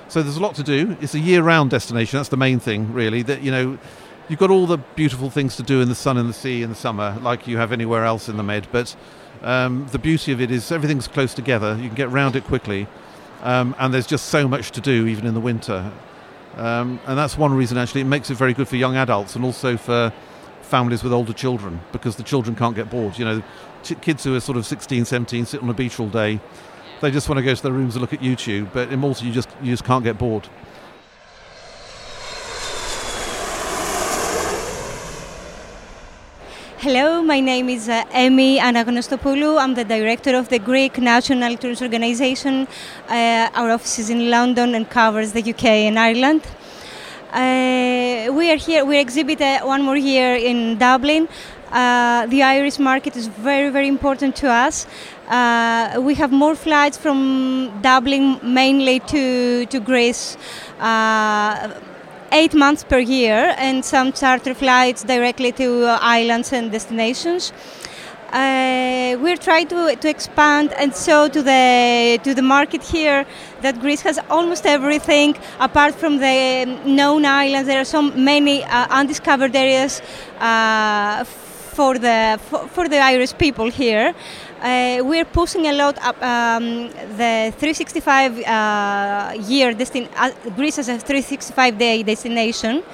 So 0.09 0.23
there's 0.23 0.37
a 0.37 0.43
lot 0.43 0.55
to 0.57 0.63
do. 0.63 0.97
It's 1.01 1.15
a 1.15 1.21
year-round 1.21 1.71
destination. 1.71 2.19
That's 2.19 2.29
the 2.29 2.37
main 2.37 2.61
thing, 2.61 2.93
really. 2.93 3.23
That 3.23 3.43
you 3.43 3.51
know, 3.51 3.79
you've 4.29 4.39
got 4.39 4.51
all 4.51 4.67
the 4.67 4.79
beautiful 4.79 5.31
things 5.31 5.57
to 5.57 5.63
do 5.63 5.81
in 5.81 5.89
the 5.89 5.95
sun 5.95 6.17
and 6.17 6.29
the 6.29 6.35
sea 6.35 6.63
in 6.63 6.71
the 6.71 6.77
summer, 6.77 7.19
like 7.23 7.47
you 7.47 7.59
have 7.59 7.73
anywhere 7.73 8.05
else 8.05 8.29
in 8.29 8.37
the 8.37 8.43
Med. 8.43 8.67
But 8.73 8.95
um, 9.43 9.87
the 9.93 9.99
beauty 9.99 10.33
of 10.33 10.41
it 10.41 10.51
is 10.51 10.71
everything's 10.71 11.09
close 11.09 11.35
together. 11.35 11.77
You 11.81 11.89
can 11.89 11.97
get 11.97 12.09
around 12.09 12.37
it 12.37 12.45
quickly, 12.45 12.87
um, 13.43 13.75
and 13.79 13.93
there's 13.93 14.07
just 14.07 14.27
so 14.27 14.47
much 14.47 14.71
to 14.73 14.81
do 14.81 15.07
even 15.07 15.27
in 15.27 15.35
the 15.35 15.41
winter. 15.41 15.93
Um, 16.57 17.01
and 17.07 17.19
that's 17.19 17.39
one 17.39 17.55
reason 17.55 17.79
actually 17.79 18.03
it 18.03 18.05
makes 18.05 18.31
it 18.31 18.35
very 18.35 18.53
good 18.53 18.69
for 18.69 18.77
young 18.77 18.95
adults 18.95 19.37
and 19.37 19.43
also 19.43 19.79
for 19.79 20.13
families 20.61 21.03
with 21.03 21.11
older 21.11 21.33
children 21.33 21.81
because 21.93 22.17
the 22.17 22.23
children 22.23 22.55
can't 22.55 22.77
get 22.77 22.91
bored. 22.91 23.19
You 23.19 23.25
know, 23.25 23.43
kids 24.01 24.25
who 24.25 24.35
are 24.35 24.41
sort 24.41 24.59
of 24.59 24.67
16, 24.67 25.05
17 25.05 25.47
sit 25.47 25.63
on 25.63 25.69
a 25.69 25.75
beach 25.75 25.99
all 25.99 26.09
day. 26.09 26.41
They 27.01 27.11
just 27.11 27.29
want 27.29 27.39
to 27.39 27.43
go 27.43 27.55
to 27.55 27.63
their 27.63 27.73
rooms 27.73 27.97
and 27.97 28.01
look 28.01 28.13
at 28.13 28.21
YouTube. 28.21 28.73
But 28.73 28.93
in 28.93 29.01
Malta, 29.01 29.25
you 29.25 29.33
just 29.33 29.49
you 29.61 29.73
just 29.73 29.85
can't 29.85 30.05
get 30.05 30.19
bored. 30.19 30.49
Hello, 36.83 37.23
my 37.23 37.39
name 37.39 37.69
is 37.69 37.89
uh, 37.89 38.03
Emi 38.07 38.59
Anagnostopoulou. 38.59 39.57
I'm 39.57 39.75
the 39.75 39.85
director 39.85 40.35
of 40.35 40.49
the 40.49 40.59
Greek 40.59 40.99
National 40.99 41.57
Tourist 41.57 41.81
Organization. 41.81 42.67
Uh, 43.09 43.49
our 43.55 43.71
office 43.71 44.01
is 44.01 44.11
in 44.11 44.31
London 44.31 44.75
and 44.75 44.91
covers 44.91 45.31
the 45.31 45.49
UK 45.49 45.65
and 45.87 45.97
Ireland. 45.97 46.43
Uh, 47.33 48.33
we 48.33 48.51
are 48.51 48.57
here, 48.57 48.85
we 48.85 48.99
exhibit 48.99 49.41
uh, 49.41 49.61
one 49.61 49.83
more 49.83 49.97
year 49.97 50.35
in 50.35 50.77
Dublin. 50.77 51.29
Uh, 51.71 52.27
the 52.27 52.43
Irish 52.43 52.81
market 52.81 53.17
is 53.17 53.29
very, 53.29 53.71
very 53.71 53.87
important 53.87 54.35
to 54.43 54.49
us. 54.51 54.89
Uh, 55.29 56.01
we 56.03 56.17
have 56.17 56.33
more 56.33 56.57
flights 56.57 56.99
from 56.99 57.79
Dublin 57.81 58.41
mainly 58.43 58.99
to, 58.99 59.67
to 59.67 59.79
Greece 59.79 60.37
eight 62.33 62.55
months 62.55 62.83
per 62.83 62.99
year 62.99 63.55
and 63.59 63.85
some 63.85 64.13
charter 64.13 64.55
flights 64.55 65.05
directly 65.05 65.53
to 65.53 65.85
uh, 65.85 65.99
islands 66.01 66.53
and 66.53 66.73
destinations. 66.73 67.53
Uh, 68.33 69.15
we're 69.21 69.37
trying 69.37 69.69
to, 69.69 69.95
to 69.97 70.09
expand 70.09 70.73
and 70.79 70.95
show 70.97 71.29
to 71.29 71.43
the 71.43 72.19
to 72.25 72.33
the 72.33 72.41
market 72.41 72.83
here 72.83 73.27
that 73.61 73.79
Greece 73.79 74.01
has 74.01 74.19
almost 74.31 74.65
everything 74.65 75.37
apart 75.61 75.95
from 75.95 76.17
the 76.17 76.65
known 76.87 77.27
islands. 77.27 77.69
There 77.69 77.79
are 77.79 77.91
so 77.99 78.01
many 78.01 78.65
uh, 78.65 78.87
undiscovered 78.89 79.55
areas 79.55 80.01
uh, 80.41 81.25
for 81.25 81.99
the 81.99 82.41
for, 82.49 82.67
for, 82.69 82.89
the 82.89 83.01
Irish 83.01 83.37
people 83.37 83.71
here. 83.71 84.15
Uh, 84.63 85.03
we're 85.03 85.25
pushing 85.25 85.67
a 85.67 85.73
lot 85.73 85.99
up 86.05 86.15
um, 86.23 86.89
the 87.19 87.53
365 87.59 88.39
uh, 88.47 89.33
year 89.49 89.75
destin- 89.75 90.09
uh, 90.17 90.31
Greece 90.55 90.79
as 90.79 90.89
a 90.89 90.99
365 90.99 91.77
day 91.77 92.05
destination. 92.05 92.85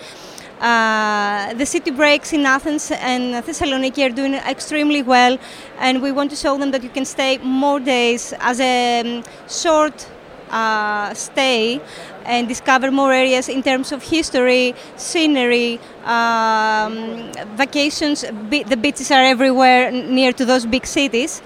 Uh, 0.62 1.52
the 1.54 1.66
city 1.66 1.90
breaks 1.90 2.32
in 2.32 2.46
Athens 2.46 2.90
and 2.90 3.34
Thessaloniki 3.44 4.06
are 4.06 4.14
doing 4.14 4.32
extremely 4.34 5.02
well, 5.02 5.36
and 5.78 6.00
we 6.00 6.10
want 6.10 6.30
to 6.30 6.36
show 6.36 6.56
them 6.56 6.70
that 6.70 6.82
you 6.82 6.88
can 6.88 7.04
stay 7.04 7.36
more 7.38 7.78
days 7.80 8.32
as 8.40 8.60
a 8.60 9.00
um, 9.00 9.24
short 9.46 10.08
uh, 10.50 11.14
stay 11.14 11.80
and 12.24 12.48
discover 12.48 12.90
more 12.90 13.12
areas 13.12 13.48
in 13.48 13.62
terms 13.62 13.92
of 13.92 14.02
history, 14.02 14.74
scenery, 14.96 15.80
um, 16.04 17.32
vacations. 17.56 18.22
The 18.22 18.76
beaches 18.80 19.10
are 19.10 19.24
everywhere 19.24 19.90
near 19.90 20.32
to 20.32 20.44
those 20.44 20.66
big 20.66 20.86
cities. 20.86 21.42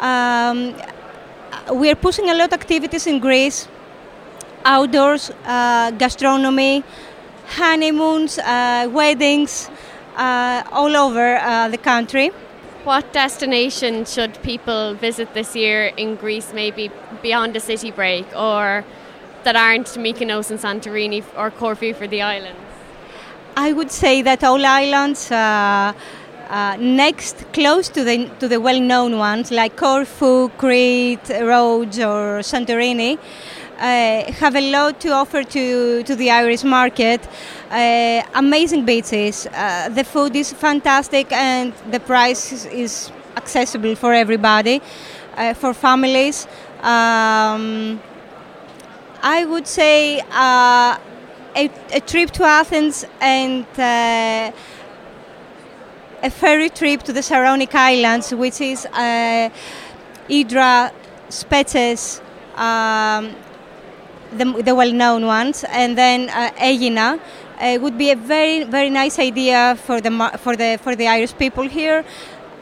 Um, 0.00 0.74
we 1.74 1.90
are 1.90 1.94
pushing 1.96 2.30
a 2.30 2.34
lot 2.34 2.52
of 2.52 2.60
activities 2.60 3.06
in 3.06 3.18
Greece, 3.18 3.68
outdoors, 4.64 5.30
uh, 5.44 5.90
gastronomy, 5.92 6.84
honeymoons, 7.46 8.38
uh, 8.38 8.88
weddings, 8.90 9.70
uh, 10.16 10.62
all 10.72 10.96
over 10.96 11.36
uh, 11.36 11.68
the 11.68 11.78
country. 11.78 12.30
What 12.86 13.12
destination 13.12 14.04
should 14.04 14.40
people 14.44 14.94
visit 14.94 15.34
this 15.34 15.56
year 15.56 15.86
in 15.96 16.14
Greece, 16.14 16.52
maybe 16.52 16.88
beyond 17.20 17.56
a 17.56 17.58
city 17.58 17.90
break, 17.90 18.26
or 18.36 18.84
that 19.42 19.56
aren't 19.56 19.88
Mykonos 19.88 20.52
and 20.52 20.60
Santorini 20.60 21.24
or 21.36 21.50
Corfu 21.50 21.94
for 21.94 22.06
the 22.06 22.22
islands? 22.22 22.60
I 23.56 23.72
would 23.72 23.90
say 23.90 24.22
that 24.22 24.44
all 24.44 24.64
islands. 24.64 25.32
Uh, 25.32 25.94
uh, 26.48 26.76
next, 26.78 27.52
close 27.52 27.88
to 27.88 28.04
the 28.04 28.30
to 28.38 28.46
the 28.46 28.60
well-known 28.60 29.18
ones 29.18 29.50
like 29.50 29.74
Corfu, 29.74 30.48
Crete, 30.50 31.28
Rhodes, 31.40 31.98
or 31.98 32.38
Santorini, 32.42 33.18
uh, 33.78 34.32
have 34.32 34.56
a 34.56 34.70
lot 34.70 35.00
to 35.00 35.10
offer 35.10 35.42
to, 35.42 36.02
to 36.02 36.16
the 36.16 36.30
Irish 36.30 36.64
market. 36.64 37.20
Uh, 37.70 38.22
amazing 38.34 38.84
beaches. 38.84 39.46
Uh, 39.46 39.88
the 39.90 40.04
food 40.04 40.34
is 40.34 40.52
fantastic 40.52 41.30
and 41.32 41.72
the 41.90 42.00
price 42.00 42.52
is, 42.52 42.66
is 42.66 43.12
accessible 43.36 43.94
for 43.94 44.12
everybody, 44.14 44.80
uh, 45.36 45.54
for 45.54 45.74
families. 45.74 46.46
Um, 46.80 48.00
I 49.22 49.44
would 49.44 49.66
say 49.66 50.20
uh, 50.30 50.96
a, 51.54 51.70
a, 51.92 52.00
trip 52.00 52.30
to 52.32 52.44
Athens 52.44 53.04
and 53.20 53.66
uh, 53.78 54.52
a 56.22 56.30
ferry 56.30 56.70
trip 56.70 57.02
to 57.02 57.12
the 57.12 57.22
Saronic 57.22 57.74
Islands, 57.74 58.32
which 58.34 58.60
is 58.60 58.86
Hydra, 58.92 59.50
Spetses, 61.28 62.20
um, 62.56 63.34
the, 64.32 64.62
the 64.62 64.74
well-known 64.74 65.26
ones, 65.26 65.64
and 65.68 65.96
then 65.96 66.28
uh, 66.30 66.50
Aegina. 66.58 67.18
Uh, 67.58 67.78
would 67.80 67.96
be 67.96 68.10
a 68.10 68.16
very 68.16 68.64
very 68.64 68.90
nice 68.90 69.18
idea 69.18 69.78
for 69.86 69.98
the 69.98 70.10
for 70.42 70.56
the 70.56 70.78
for 70.82 70.94
the 70.94 71.08
Irish 71.08 71.34
people 71.38 71.66
here. 71.66 72.04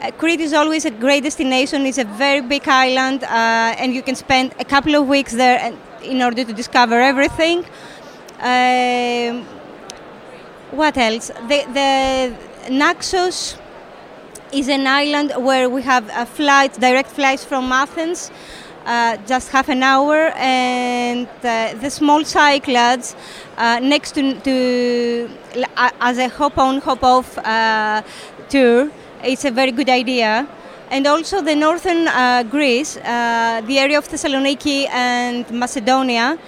Uh, 0.00 0.11
Crete 0.12 0.38
is 0.40 0.52
always 0.52 0.85
a 0.85 0.90
great 0.90 1.25
destination. 1.25 1.85
It's 1.85 1.99
a 1.99 2.04
very 2.04 2.40
big 2.42 2.68
island, 2.68 3.25
uh, 3.25 3.80
and 3.80 3.92
you 3.92 4.02
can 4.02 4.14
spend 4.14 4.54
a 4.61 4.64
couple 4.64 4.94
of 4.94 5.09
weeks 5.09 5.33
there 5.33 5.73
in 6.02 6.23
order 6.23 6.44
to 6.44 6.52
discover 6.52 7.00
everything. 7.00 7.64
Um, 8.40 9.47
what 10.71 10.97
else? 10.97 11.28
The, 11.49 11.64
the 11.73 12.71
Naxos 12.71 13.56
is 14.52 14.68
an 14.68 14.87
island 14.87 15.33
where 15.38 15.68
we 15.68 15.83
have 15.83 16.09
a 16.14 16.26
flight, 16.26 16.75
direct 16.78 17.11
flights 17.11 17.44
from 17.44 17.73
Athens 17.73 18.30
uh, 18.87 19.17
just 19.26 19.50
half 19.50 19.69
an 19.69 19.83
hour, 19.83 20.33
and 20.37 21.26
uh, 21.43 21.75
the 21.75 21.91
small 21.91 22.25
Cyclades 22.25 23.17
uh, 23.57 23.81
next 23.81 24.12
to, 24.12 24.35
to 24.41 25.31
uh, 25.76 25.91
as 26.00 26.19
a 26.19 26.29
hop 26.29 26.59
on, 26.59 26.81
hop 26.81 27.03
off 27.03 27.38
uh, 27.38 28.03
tour. 28.49 28.91
It's 29.23 29.45
a 29.45 29.50
very 29.50 29.73
good 29.73 29.88
idea. 29.88 30.47
And 30.91 31.07
also 31.07 31.41
the 31.41 31.57
northern 31.57 32.09
uh, 32.09 32.45
Greece, 32.45 32.95
the 32.95 33.79
area 33.79 33.99
of 33.99 34.07
Thessaloniki 34.07 34.87
and 34.91 35.50
Macedonia, 35.50 36.38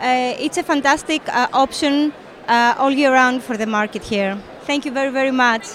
it's 0.00 0.56
a 0.56 0.62
fantastic 0.62 1.22
option 1.52 2.12
all 2.48 2.90
year 2.90 3.12
round 3.12 3.42
for 3.42 3.56
the 3.56 3.66
market 3.66 4.02
here. 4.02 4.38
Thank 4.62 4.86
you 4.86 4.92
very, 4.92 5.10
very 5.10 5.30
much. 5.30 5.66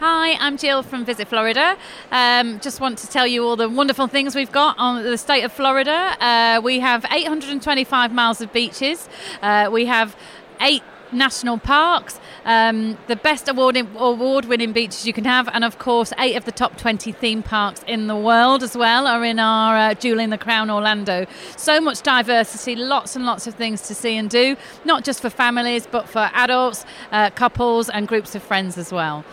Hi, 0.00 0.34
I'm 0.34 0.56
Jill 0.56 0.84
from 0.84 1.04
Visit 1.04 1.26
Florida. 1.26 1.76
Um, 2.12 2.60
just 2.60 2.80
want 2.80 2.98
to 2.98 3.08
tell 3.08 3.26
you 3.26 3.44
all 3.44 3.56
the 3.56 3.68
wonderful 3.68 4.06
things 4.06 4.36
we've 4.36 4.52
got 4.52 4.78
on 4.78 5.02
the 5.02 5.18
state 5.18 5.42
of 5.42 5.52
Florida. 5.52 6.14
Uh, 6.20 6.60
we 6.62 6.78
have 6.78 7.04
825 7.10 8.12
miles 8.12 8.40
of 8.40 8.52
beaches. 8.52 9.08
Uh, 9.42 9.68
we 9.72 9.86
have 9.86 10.16
eight 10.60 10.84
national 11.10 11.58
parks, 11.58 12.20
um, 12.44 12.96
the 13.06 13.16
best 13.16 13.48
award-winning, 13.48 14.72
beaches 14.72 15.06
you 15.06 15.12
can 15.12 15.24
have, 15.24 15.48
and 15.52 15.64
of 15.64 15.78
course, 15.78 16.12
eight 16.18 16.36
of 16.36 16.44
the 16.44 16.52
top 16.52 16.76
20 16.76 17.12
theme 17.12 17.42
parks 17.42 17.82
in 17.86 18.06
the 18.06 18.16
world 18.16 18.62
as 18.62 18.76
well 18.76 19.06
are 19.06 19.24
in 19.24 19.38
our 19.38 19.76
uh, 19.76 19.94
Jewel 19.94 20.20
in 20.20 20.30
the 20.30 20.38
Crown 20.38 20.70
Orlando. 20.70 21.26
So 21.56 21.80
much 21.80 22.02
diversity, 22.02 22.76
lots 22.76 23.16
and 23.16 23.24
lots 23.24 23.46
of 23.46 23.54
things 23.54 23.82
to 23.88 23.94
see 23.94 24.16
and 24.16 24.28
do, 24.28 24.56
not 24.84 25.04
just 25.04 25.20
for 25.20 25.30
families, 25.30 25.86
but 25.90 26.08
for 26.08 26.30
adults, 26.34 26.84
uh, 27.10 27.30
couples, 27.30 27.88
and 27.88 28.06
groups 28.06 28.34
of 28.34 28.42
friends 28.42 28.78
as 28.78 28.92
well. 28.92 29.24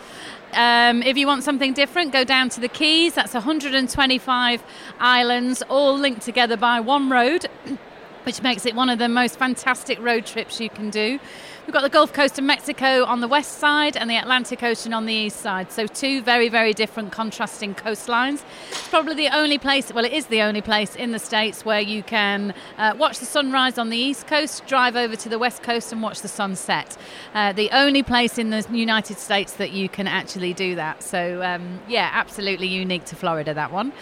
Um, 0.56 1.02
if 1.02 1.18
you 1.18 1.26
want 1.26 1.44
something 1.44 1.74
different, 1.74 2.12
go 2.12 2.24
down 2.24 2.48
to 2.48 2.60
the 2.60 2.68
Keys. 2.68 3.12
That's 3.12 3.34
125 3.34 4.64
islands, 4.98 5.62
all 5.68 5.98
linked 5.98 6.22
together 6.22 6.56
by 6.56 6.80
one 6.80 7.10
road, 7.10 7.46
which 8.24 8.42
makes 8.42 8.64
it 8.64 8.74
one 8.74 8.88
of 8.88 8.98
the 8.98 9.08
most 9.08 9.38
fantastic 9.38 10.00
road 10.00 10.24
trips 10.24 10.58
you 10.58 10.70
can 10.70 10.88
do. 10.88 11.20
We've 11.66 11.72
got 11.72 11.82
the 11.82 11.88
Gulf 11.88 12.12
Coast 12.12 12.38
of 12.38 12.44
Mexico 12.44 13.04
on 13.06 13.20
the 13.20 13.26
west 13.26 13.58
side 13.58 13.96
and 13.96 14.08
the 14.08 14.16
Atlantic 14.16 14.62
Ocean 14.62 14.94
on 14.94 15.04
the 15.04 15.12
east 15.12 15.40
side. 15.40 15.72
So, 15.72 15.88
two 15.88 16.22
very, 16.22 16.48
very 16.48 16.72
different 16.72 17.10
contrasting 17.10 17.74
coastlines. 17.74 18.44
It's 18.68 18.86
probably 18.86 19.14
the 19.14 19.36
only 19.36 19.58
place, 19.58 19.92
well, 19.92 20.04
it 20.04 20.12
is 20.12 20.26
the 20.26 20.42
only 20.42 20.60
place 20.60 20.94
in 20.94 21.10
the 21.10 21.18
States 21.18 21.64
where 21.64 21.80
you 21.80 22.04
can 22.04 22.54
uh, 22.78 22.94
watch 22.96 23.18
the 23.18 23.24
sunrise 23.24 23.78
on 23.78 23.90
the 23.90 23.96
east 23.96 24.28
coast, 24.28 24.64
drive 24.68 24.94
over 24.94 25.16
to 25.16 25.28
the 25.28 25.40
west 25.40 25.64
coast, 25.64 25.90
and 25.90 26.00
watch 26.02 26.20
the 26.20 26.28
sunset. 26.28 26.96
Uh, 27.34 27.52
the 27.52 27.68
only 27.72 28.04
place 28.04 28.38
in 28.38 28.50
the 28.50 28.64
United 28.70 29.18
States 29.18 29.54
that 29.54 29.72
you 29.72 29.88
can 29.88 30.06
actually 30.06 30.54
do 30.54 30.76
that. 30.76 31.02
So, 31.02 31.42
um, 31.42 31.80
yeah, 31.88 32.10
absolutely 32.12 32.68
unique 32.68 33.06
to 33.06 33.16
Florida, 33.16 33.52
that 33.54 33.72
one. 33.72 33.92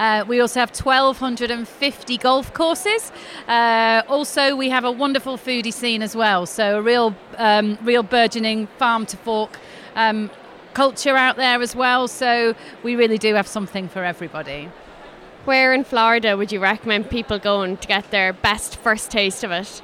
Uh, 0.00 0.24
we 0.26 0.40
also 0.40 0.58
have 0.58 0.70
1,250 0.74 2.16
golf 2.16 2.54
courses. 2.54 3.12
Uh, 3.46 4.02
also, 4.08 4.56
we 4.56 4.70
have 4.70 4.84
a 4.84 4.90
wonderful 4.90 5.36
foodie 5.36 5.70
scene 5.70 6.00
as 6.00 6.16
well. 6.16 6.46
So, 6.46 6.78
a 6.78 6.82
real, 6.82 7.14
um, 7.36 7.76
real 7.82 8.02
burgeoning 8.02 8.66
farm 8.78 9.04
to 9.04 9.18
fork 9.18 9.58
um, 9.94 10.30
culture 10.72 11.16
out 11.18 11.36
there 11.36 11.60
as 11.60 11.76
well. 11.76 12.08
So, 12.08 12.54
we 12.82 12.96
really 12.96 13.18
do 13.18 13.34
have 13.34 13.46
something 13.46 13.90
for 13.90 14.02
everybody. 14.02 14.70
Where 15.44 15.74
in 15.74 15.84
Florida 15.84 16.34
would 16.34 16.50
you 16.50 16.60
recommend 16.60 17.10
people 17.10 17.38
going 17.38 17.76
to 17.76 17.86
get 17.86 18.10
their 18.10 18.32
best 18.32 18.76
first 18.76 19.10
taste 19.10 19.44
of 19.44 19.50
it? 19.50 19.82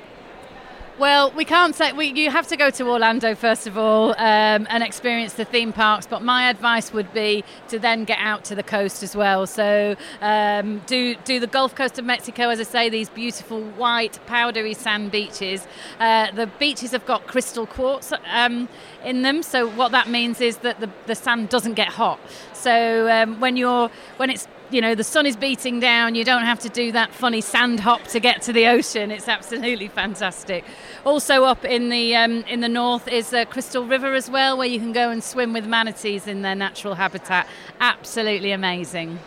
Well, 0.98 1.30
we 1.32 1.44
can't 1.44 1.74
say 1.74 1.92
we, 1.92 2.06
you 2.06 2.30
have 2.30 2.48
to 2.48 2.56
go 2.56 2.70
to 2.70 2.88
Orlando 2.88 3.34
first 3.34 3.66
of 3.66 3.76
all 3.76 4.12
um, 4.12 4.66
and 4.70 4.82
experience 4.82 5.34
the 5.34 5.44
theme 5.44 5.74
parks. 5.74 6.06
But 6.06 6.22
my 6.22 6.48
advice 6.48 6.90
would 6.90 7.12
be 7.12 7.44
to 7.68 7.78
then 7.78 8.04
get 8.04 8.18
out 8.18 8.44
to 8.44 8.54
the 8.54 8.62
coast 8.62 9.02
as 9.02 9.14
well. 9.14 9.46
So 9.46 9.94
um, 10.22 10.80
do 10.86 11.14
do 11.16 11.38
the 11.38 11.48
Gulf 11.48 11.74
Coast 11.74 11.98
of 11.98 12.06
Mexico, 12.06 12.48
as 12.48 12.60
I 12.60 12.62
say, 12.62 12.88
these 12.88 13.10
beautiful 13.10 13.60
white 13.72 14.18
powdery 14.24 14.72
sand 14.72 15.10
beaches. 15.10 15.66
Uh, 16.00 16.30
the 16.30 16.46
beaches 16.46 16.92
have 16.92 17.04
got 17.04 17.26
crystal 17.26 17.66
quartz 17.66 18.14
um, 18.32 18.66
in 19.04 19.20
them, 19.20 19.42
so 19.42 19.68
what 19.68 19.92
that 19.92 20.08
means 20.08 20.40
is 20.40 20.56
that 20.58 20.80
the, 20.80 20.88
the 21.04 21.14
sand 21.14 21.50
doesn't 21.50 21.74
get 21.74 21.88
hot. 21.88 22.18
So 22.54 23.10
um, 23.10 23.38
when 23.38 23.58
you're 23.58 23.90
when 24.16 24.30
it's 24.30 24.48
you 24.70 24.80
know 24.80 24.94
the 24.94 25.04
sun 25.04 25.26
is 25.26 25.36
beating 25.36 25.78
down 25.78 26.14
you 26.14 26.24
don't 26.24 26.44
have 26.44 26.58
to 26.58 26.68
do 26.68 26.90
that 26.92 27.12
funny 27.12 27.40
sand 27.40 27.80
hop 27.80 28.02
to 28.04 28.20
get 28.20 28.42
to 28.42 28.52
the 28.52 28.66
ocean. 28.66 29.10
It's 29.10 29.28
absolutely 29.28 29.88
fantastic. 29.88 30.64
Also 31.04 31.44
up 31.44 31.64
in 31.64 31.88
the 31.88 32.16
um, 32.16 32.42
in 32.44 32.60
the 32.60 32.68
north 32.68 33.06
is 33.08 33.32
uh, 33.32 33.44
crystal 33.44 33.84
river 33.84 34.14
as 34.14 34.30
well 34.30 34.58
where 34.58 34.66
you 34.66 34.80
can 34.80 34.92
go 34.92 35.10
and 35.10 35.22
swim 35.22 35.52
with 35.52 35.66
manatees 35.66 36.26
in 36.26 36.42
their 36.42 36.54
natural 36.54 36.94
habitat. 36.94 37.46
Absolutely 37.80 38.52
amazing. 38.52 39.18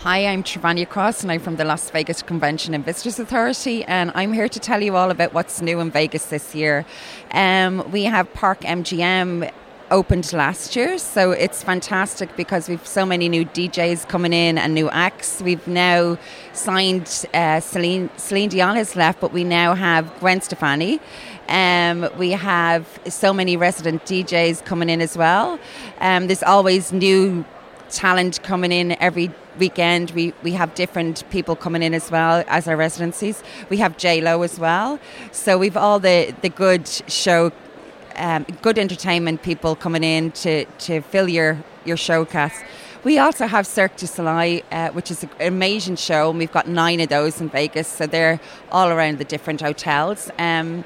Hi, 0.00 0.26
I'm 0.26 0.44
Trevania 0.44 0.88
Cross 0.88 1.22
and 1.22 1.32
I'm 1.32 1.40
from 1.40 1.56
the 1.56 1.64
Las 1.64 1.90
Vegas 1.90 2.22
Convention 2.22 2.74
and 2.74 2.84
Visitors 2.84 3.18
Authority 3.18 3.82
and 3.84 4.12
I'm 4.14 4.32
here 4.32 4.48
to 4.48 4.60
tell 4.60 4.80
you 4.80 4.94
all 4.94 5.10
about 5.10 5.32
what's 5.32 5.60
new 5.60 5.80
in 5.80 5.90
Vegas 5.90 6.26
this 6.26 6.54
year. 6.54 6.86
Um, 7.32 7.90
we 7.90 8.04
have 8.04 8.32
Park 8.32 8.60
MGM 8.60 9.50
opened 9.90 10.32
last 10.32 10.76
year, 10.76 10.98
so 10.98 11.30
it's 11.30 11.62
fantastic 11.62 12.34
because 12.36 12.68
we've 12.68 12.86
so 12.86 13.06
many 13.06 13.28
new 13.28 13.44
DJs 13.44 14.08
coming 14.08 14.32
in 14.32 14.58
and 14.58 14.74
new 14.74 14.88
acts. 14.90 15.40
We've 15.40 15.66
now 15.66 16.18
signed 16.52 17.26
uh, 17.32 17.60
Celine 17.60 18.10
Celine 18.16 18.48
Dion 18.48 18.76
has 18.76 18.96
left, 18.96 19.20
but 19.20 19.32
we 19.32 19.44
now 19.44 19.74
have 19.74 20.12
Gwen 20.20 20.40
Stefani. 20.40 21.00
Um, 21.48 22.08
we 22.18 22.32
have 22.32 22.86
so 23.08 23.32
many 23.32 23.56
resident 23.56 24.04
DJs 24.04 24.64
coming 24.64 24.90
in 24.90 25.00
as 25.00 25.16
well. 25.16 25.58
Um, 26.00 26.26
there's 26.26 26.42
always 26.42 26.92
new 26.92 27.44
talent 27.88 28.42
coming 28.42 28.72
in 28.72 28.96
every 29.00 29.30
weekend. 29.58 30.10
We 30.10 30.34
we 30.42 30.52
have 30.52 30.74
different 30.74 31.28
people 31.30 31.56
coming 31.56 31.82
in 31.82 31.94
as 31.94 32.10
well 32.10 32.44
as 32.48 32.66
our 32.68 32.76
residencies. 32.76 33.42
We 33.70 33.76
have 33.78 33.96
J 33.96 34.20
Lo 34.20 34.42
as 34.42 34.58
well. 34.58 34.98
So 35.32 35.58
we've 35.58 35.76
all 35.76 36.00
the 36.00 36.34
the 36.42 36.48
good 36.48 36.88
show 36.88 37.52
um, 38.16 38.44
good 38.62 38.78
entertainment 38.78 39.42
people 39.42 39.76
coming 39.76 40.04
in 40.04 40.32
to, 40.32 40.64
to 40.64 41.00
fill 41.00 41.28
your, 41.28 41.62
your 41.84 41.96
showcase. 41.96 42.62
We 43.04 43.18
also 43.18 43.46
have 43.46 43.66
Cirque 43.66 43.96
du 43.96 44.06
Soleil, 44.06 44.62
uh, 44.72 44.90
which 44.90 45.12
is 45.12 45.22
an 45.22 45.30
amazing 45.38 45.96
show, 45.96 46.30
and 46.30 46.38
we've 46.38 46.50
got 46.50 46.66
nine 46.66 46.98
of 47.00 47.08
those 47.08 47.40
in 47.40 47.48
Vegas, 47.48 47.86
so 47.86 48.06
they're 48.06 48.40
all 48.72 48.88
around 48.88 49.18
the 49.18 49.24
different 49.24 49.60
hotels. 49.60 50.30
Um, 50.38 50.84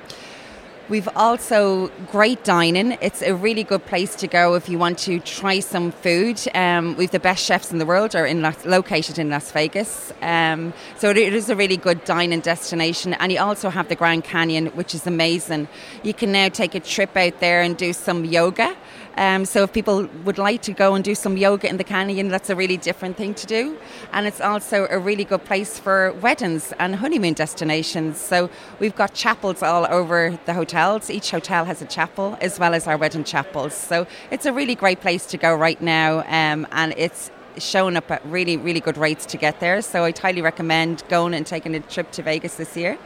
We've 0.90 1.08
also 1.14 1.86
great 2.10 2.42
dining. 2.42 2.98
It's 3.00 3.22
a 3.22 3.32
really 3.32 3.62
good 3.62 3.86
place 3.86 4.16
to 4.16 4.26
go 4.26 4.54
if 4.54 4.68
you 4.68 4.76
want 4.76 4.98
to 4.98 5.20
try 5.20 5.60
some 5.60 5.92
food. 5.92 6.42
Um, 6.52 6.96
we've 6.96 7.12
the 7.12 7.20
best 7.20 7.44
chefs 7.44 7.70
in 7.70 7.78
the 7.78 7.86
world 7.86 8.16
are 8.16 8.26
in 8.26 8.42
located 8.64 9.16
in 9.16 9.30
Las 9.30 9.52
Vegas, 9.52 10.12
um, 10.20 10.72
so 10.98 11.10
it 11.10 11.16
is 11.16 11.48
a 11.48 11.54
really 11.54 11.76
good 11.76 12.04
dining 12.04 12.40
destination. 12.40 13.14
And 13.14 13.30
you 13.30 13.38
also 13.38 13.70
have 13.70 13.88
the 13.88 13.94
Grand 13.94 14.24
Canyon, 14.24 14.66
which 14.74 14.92
is 14.92 15.06
amazing. 15.06 15.68
You 16.02 16.12
can 16.12 16.32
now 16.32 16.48
take 16.48 16.74
a 16.74 16.80
trip 16.80 17.16
out 17.16 17.38
there 17.38 17.62
and 17.62 17.76
do 17.76 17.92
some 17.92 18.24
yoga. 18.24 18.76
Um, 19.16 19.44
so 19.44 19.62
if 19.64 19.72
people 19.72 20.08
would 20.24 20.38
like 20.38 20.62
to 20.62 20.72
go 20.72 20.94
and 20.94 21.04
do 21.04 21.14
some 21.14 21.36
yoga 21.36 21.68
in 21.68 21.76
the 21.76 21.84
canyon, 21.84 22.28
that's 22.28 22.50
a 22.50 22.56
really 22.56 22.76
different 22.76 23.16
thing 23.16 23.34
to 23.34 23.46
do. 23.46 23.76
And 24.12 24.26
it's 24.26 24.40
also 24.40 24.86
a 24.90 24.98
really 24.98 25.24
good 25.24 25.44
place 25.44 25.78
for 25.78 26.12
weddings 26.12 26.72
and 26.78 26.96
honeymoon 26.96 27.34
destinations. 27.34 28.18
So 28.18 28.50
we've 28.78 28.94
got 28.94 29.14
chapels 29.14 29.62
all 29.62 29.86
over 29.90 30.38
the 30.46 30.54
hotels. 30.54 31.10
Each 31.10 31.30
hotel 31.30 31.64
has 31.64 31.82
a 31.82 31.86
chapel 31.86 32.38
as 32.40 32.58
well 32.58 32.74
as 32.74 32.86
our 32.86 32.96
wedding 32.96 33.24
chapels. 33.24 33.74
So 33.74 34.06
it's 34.30 34.46
a 34.46 34.52
really 34.52 34.74
great 34.74 35.00
place 35.00 35.26
to 35.26 35.36
go 35.36 35.54
right 35.54 35.80
now, 35.80 36.20
um, 36.26 36.66
and 36.72 36.94
it's 36.96 37.30
showing 37.58 37.96
up 37.96 38.10
at 38.10 38.24
really, 38.26 38.56
really 38.56 38.80
good 38.80 38.96
rates 38.96 39.26
to 39.26 39.36
get 39.36 39.60
there. 39.60 39.82
So 39.82 40.04
I'd 40.04 40.18
highly 40.18 40.40
recommend 40.40 41.02
going 41.08 41.34
and 41.34 41.46
taking 41.46 41.74
a 41.74 41.80
trip 41.80 42.10
to 42.12 42.22
Vegas 42.22 42.56
this 42.56 42.76
year. 42.76 42.98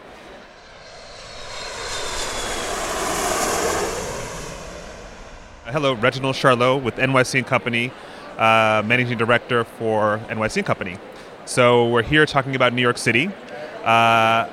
Hello, 5.66 5.94
Reginald 5.94 6.36
Charlot 6.36 6.82
with 6.82 6.96
NYC 6.96 7.38
and 7.38 7.46
Company, 7.46 7.90
uh, 8.36 8.82
Managing 8.84 9.16
Director 9.16 9.64
for 9.64 10.20
NYC 10.28 10.58
and 10.58 10.66
Company. 10.66 10.98
So 11.46 11.88
we're 11.88 12.02
here 12.02 12.26
talking 12.26 12.54
about 12.54 12.74
New 12.74 12.82
York 12.82 12.98
City. 12.98 13.30
Uh, 13.82 14.44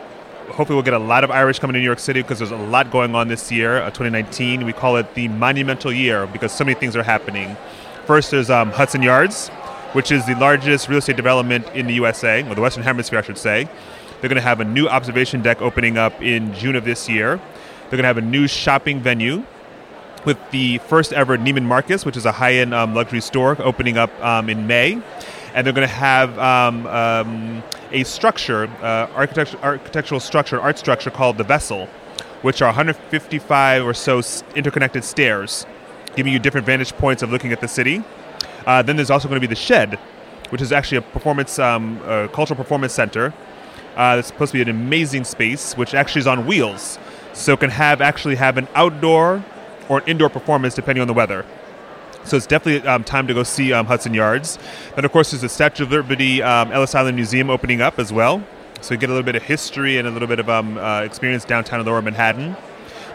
hopefully, 0.52 0.76
we'll 0.76 0.84
get 0.84 0.93
a 0.93 1.00
lot 1.00 1.26
of 1.26 1.30
Irish 1.30 1.60
coming 1.60 1.74
to 1.74 1.80
New 1.80 1.86
York 1.86 2.00
City 2.00 2.21
because 2.21 2.39
there's 2.39 2.52
a 2.52 2.56
lot 2.56 2.91
going 2.91 3.13
on 3.13 3.28
this 3.28 3.52
year, 3.52 3.80
uh, 3.80 3.89
2019. 3.89 4.65
We 4.65 4.71
call 4.71 4.95
it 4.95 5.13
the 5.13 5.28
monumental 5.28 5.91
year 5.91 6.28
because 6.28 6.54
so 6.54 6.63
many 6.63 6.80
things 6.80 6.95
are 6.95 7.04
happening. 7.04 7.58
First, 8.06 8.32
there's 8.32 8.50
um, 8.50 8.71
Hudson 8.71 9.02
Yards, 9.02 9.50
which 9.91 10.13
is 10.13 10.26
the 10.26 10.36
largest 10.36 10.88
real 10.88 11.00
estate 11.00 11.17
development 11.17 11.67
in 11.74 11.88
the 11.88 11.93
USA, 11.95 12.41
or 12.50 12.56
the 12.56 12.62
Western 12.62 12.84
Hemisphere, 12.84 13.19
I 13.19 13.24
should 13.24 13.38
say. 13.38 13.65
They're 14.21 14.30
going 14.30 14.36
to 14.36 14.41
have 14.41 14.62
a 14.62 14.65
new 14.65 14.88
observation 14.88 15.41
deck 15.41 15.62
opening 15.62 15.97
up 15.97 16.21
in 16.21 16.54
June 16.54 16.78
of 16.78 16.86
this 16.86 17.10
year. 17.10 17.36
They're 17.36 17.97
going 17.97 18.04
to 18.04 18.08
have 18.08 18.17
a 18.17 18.21
new 18.21 18.47
shopping 18.47 19.02
venue 19.02 19.43
with 20.25 20.38
the 20.51 20.77
first 20.79 21.13
ever 21.13 21.38
Neiman 21.38 21.63
Marcus, 21.63 22.05
which 22.05 22.17
is 22.17 22.25
a 22.25 22.31
high 22.31 22.53
end 22.55 22.73
um, 22.73 22.93
luxury 22.93 23.21
store, 23.21 23.55
opening 23.60 23.97
up 23.97 24.12
um, 24.23 24.49
in 24.49 24.67
May. 24.67 25.01
And 25.53 25.65
they're 25.65 25.73
going 25.73 25.88
to 25.88 25.93
have 25.93 26.38
um, 26.39 26.88
um, 26.88 27.63
a 27.91 28.03
structure, 28.03 28.67
uh, 28.81 29.07
architect- 29.13 29.55
architectural 29.62 30.19
structure, 30.19 30.62
art 30.62 30.77
structure 30.77 31.10
called 31.10 31.38
the 31.38 31.43
Vessel, 31.43 31.88
which 32.41 32.62
are 32.62 32.67
155 32.67 33.84
or 33.84 33.93
so 33.93 34.21
interconnected 34.55 35.03
stairs, 35.03 35.65
giving 36.15 36.31
you 36.31 36.39
different 36.39 36.65
vantage 36.65 36.93
points 36.93 37.21
of 37.21 37.31
looking 37.31 37.51
at 37.51 37.60
the 37.60 37.67
city. 37.67 38.01
Uh, 38.65 38.81
then 38.81 38.95
there's 38.95 39.10
also 39.10 39.27
going 39.27 39.41
to 39.41 39.45
be 39.45 39.51
the 39.51 39.60
Shed, 39.60 39.95
which 40.49 40.62
is 40.62 40.71
actually 40.71 40.97
a 40.97 41.01
performance, 41.01 41.60
um, 41.60 41.99
a 42.05 42.29
cultural 42.29 42.57
performance 42.57 42.93
center. 42.93 43.34
Uh, 43.95 44.15
it's 44.19 44.29
supposed 44.29 44.53
to 44.53 44.57
be 44.57 44.62
an 44.62 44.69
amazing 44.69 45.25
space, 45.25 45.75
which 45.75 45.93
actually 45.93 46.19
is 46.19 46.27
on 46.27 46.45
wheels, 46.45 46.97
so 47.34 47.53
it 47.53 47.60
can 47.60 47.69
have 47.69 47.99
actually 47.99 48.36
have 48.36 48.57
an 48.57 48.67
outdoor 48.73 49.43
or 49.89 50.00
an 50.00 50.04
indoor 50.08 50.30
performance 50.30 50.76
depending 50.76 51.02
on 51.02 51.08
the 51.08 51.13
weather. 51.13 51.46
So 52.24 52.38
it's 52.38 52.46
definitely 52.46 52.88
um, 52.88 53.04
time 53.04 53.28
to 53.28 53.34
go 53.34 53.44
see 53.44 53.74
um, 53.74 53.88
Hudson 53.88 54.13
Yards. 54.13 54.60
Then, 54.96 55.06
of 55.06 55.12
course, 55.12 55.32
there's 55.32 55.41
the 55.41 55.50
Statue 55.50 55.84
of 55.84 55.91
Liberty 55.91 56.41
um, 56.44 56.72
Ellis 56.72 56.94
Island 56.94 57.15
Museum 57.15 57.50
opening 57.50 57.82
up 57.82 57.98
as 57.98 58.13
well. 58.13 58.44
So 58.82 58.94
you 58.94 59.00
get 59.00 59.10
a 59.10 59.13
little 59.13 59.26
bit 59.26 59.36
of 59.36 59.44
history 59.44 59.98
and 59.98 60.08
a 60.08 60.12
little 60.12 60.28
bit 60.28 60.39
of 60.39 60.50
um, 60.50 60.78
uh, 60.78 61.02
experience 61.02 61.46
downtown 61.46 61.80
in 61.80 61.86
lower 61.86 62.02
Manhattan. 62.02 62.56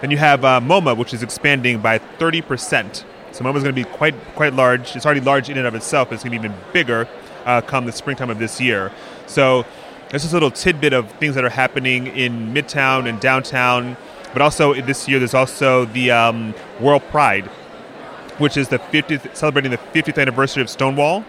Then 0.00 0.10
you 0.10 0.16
have 0.18 0.44
uh, 0.44 0.60
MoMA, 0.60 0.96
which 0.96 1.14
is 1.14 1.22
expanding 1.22 1.80
by 1.80 1.98
30%. 1.98 3.04
So 3.32 3.44
MoMA 3.44 3.56
is 3.56 3.62
going 3.62 3.74
to 3.74 3.84
be 3.84 3.84
quite 3.84 4.14
quite 4.34 4.54
large. 4.54 4.96
It's 4.96 5.04
already 5.04 5.20
large 5.20 5.48
in 5.50 5.58
and 5.58 5.66
of 5.66 5.74
itself, 5.74 6.08
but 6.08 6.14
it's 6.14 6.24
going 6.24 6.40
to 6.40 6.40
be 6.40 6.46
even 6.48 6.58
bigger 6.72 7.08
uh, 7.44 7.60
come 7.60 7.86
the 7.86 7.92
springtime 7.92 8.30
of 8.30 8.38
this 8.38 8.60
year. 8.60 8.92
So 9.26 9.64
This 10.10 10.24
is 10.24 10.32
a 10.32 10.36
little 10.36 10.52
tidbit 10.52 10.92
of 10.92 11.10
things 11.12 11.34
that 11.34 11.44
are 11.44 11.50
happening 11.50 12.06
in 12.06 12.54
Midtown 12.54 13.08
and 13.08 13.18
downtown. 13.18 13.96
But 14.36 14.42
also 14.42 14.74
this 14.74 15.08
year, 15.08 15.18
there's 15.18 15.32
also 15.32 15.86
the 15.86 16.10
um, 16.10 16.54
World 16.78 17.02
Pride, 17.04 17.46
which 18.36 18.58
is 18.58 18.68
the 18.68 18.78
50th, 18.78 19.34
celebrating 19.34 19.70
the 19.70 19.78
50th 19.78 20.20
anniversary 20.20 20.62
of 20.62 20.68
Stonewall, 20.68 21.24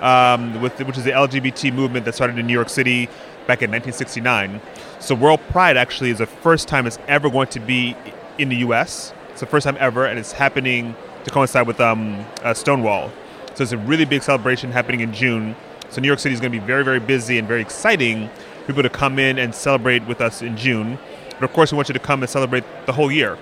um, 0.00 0.62
with, 0.62 0.78
which 0.82 0.96
is 0.96 1.02
the 1.02 1.10
LGBT 1.10 1.74
movement 1.74 2.04
that 2.04 2.14
started 2.14 2.38
in 2.38 2.46
New 2.46 2.52
York 2.52 2.68
City 2.68 3.06
back 3.48 3.60
in 3.60 3.72
1969. 3.72 4.60
So 5.00 5.16
World 5.16 5.40
Pride 5.50 5.76
actually 5.76 6.10
is 6.10 6.18
the 6.18 6.26
first 6.26 6.68
time 6.68 6.86
it's 6.86 7.00
ever 7.08 7.28
going 7.28 7.48
to 7.48 7.58
be 7.58 7.96
in 8.38 8.50
the 8.50 8.56
U.S. 8.58 9.12
It's 9.30 9.40
the 9.40 9.46
first 9.46 9.64
time 9.64 9.76
ever, 9.80 10.06
and 10.06 10.16
it's 10.16 10.30
happening 10.30 10.94
to 11.24 11.32
coincide 11.32 11.66
with 11.66 11.80
um, 11.80 12.24
uh, 12.44 12.54
Stonewall. 12.54 13.10
So 13.54 13.64
it's 13.64 13.72
a 13.72 13.78
really 13.78 14.04
big 14.04 14.22
celebration 14.22 14.70
happening 14.70 15.00
in 15.00 15.12
June. 15.12 15.56
So 15.90 16.00
New 16.00 16.06
York 16.06 16.20
City 16.20 16.34
is 16.36 16.40
going 16.40 16.52
to 16.52 16.60
be 16.60 16.64
very, 16.64 16.84
very 16.84 17.00
busy 17.00 17.36
and 17.36 17.48
very 17.48 17.62
exciting 17.62 18.28
for 18.60 18.66
people 18.68 18.84
to 18.84 18.90
come 18.90 19.18
in 19.18 19.40
and 19.40 19.52
celebrate 19.52 20.06
with 20.06 20.20
us 20.20 20.40
in 20.40 20.56
June. 20.56 21.00
But 21.38 21.44
of 21.44 21.52
course, 21.52 21.72
we 21.72 21.76
want 21.76 21.88
you 21.88 21.94
to 21.94 21.98
come 21.98 22.22
and 22.22 22.30
celebrate 22.30 22.64
the 22.86 22.92
whole 22.92 23.10
year, 23.10 23.38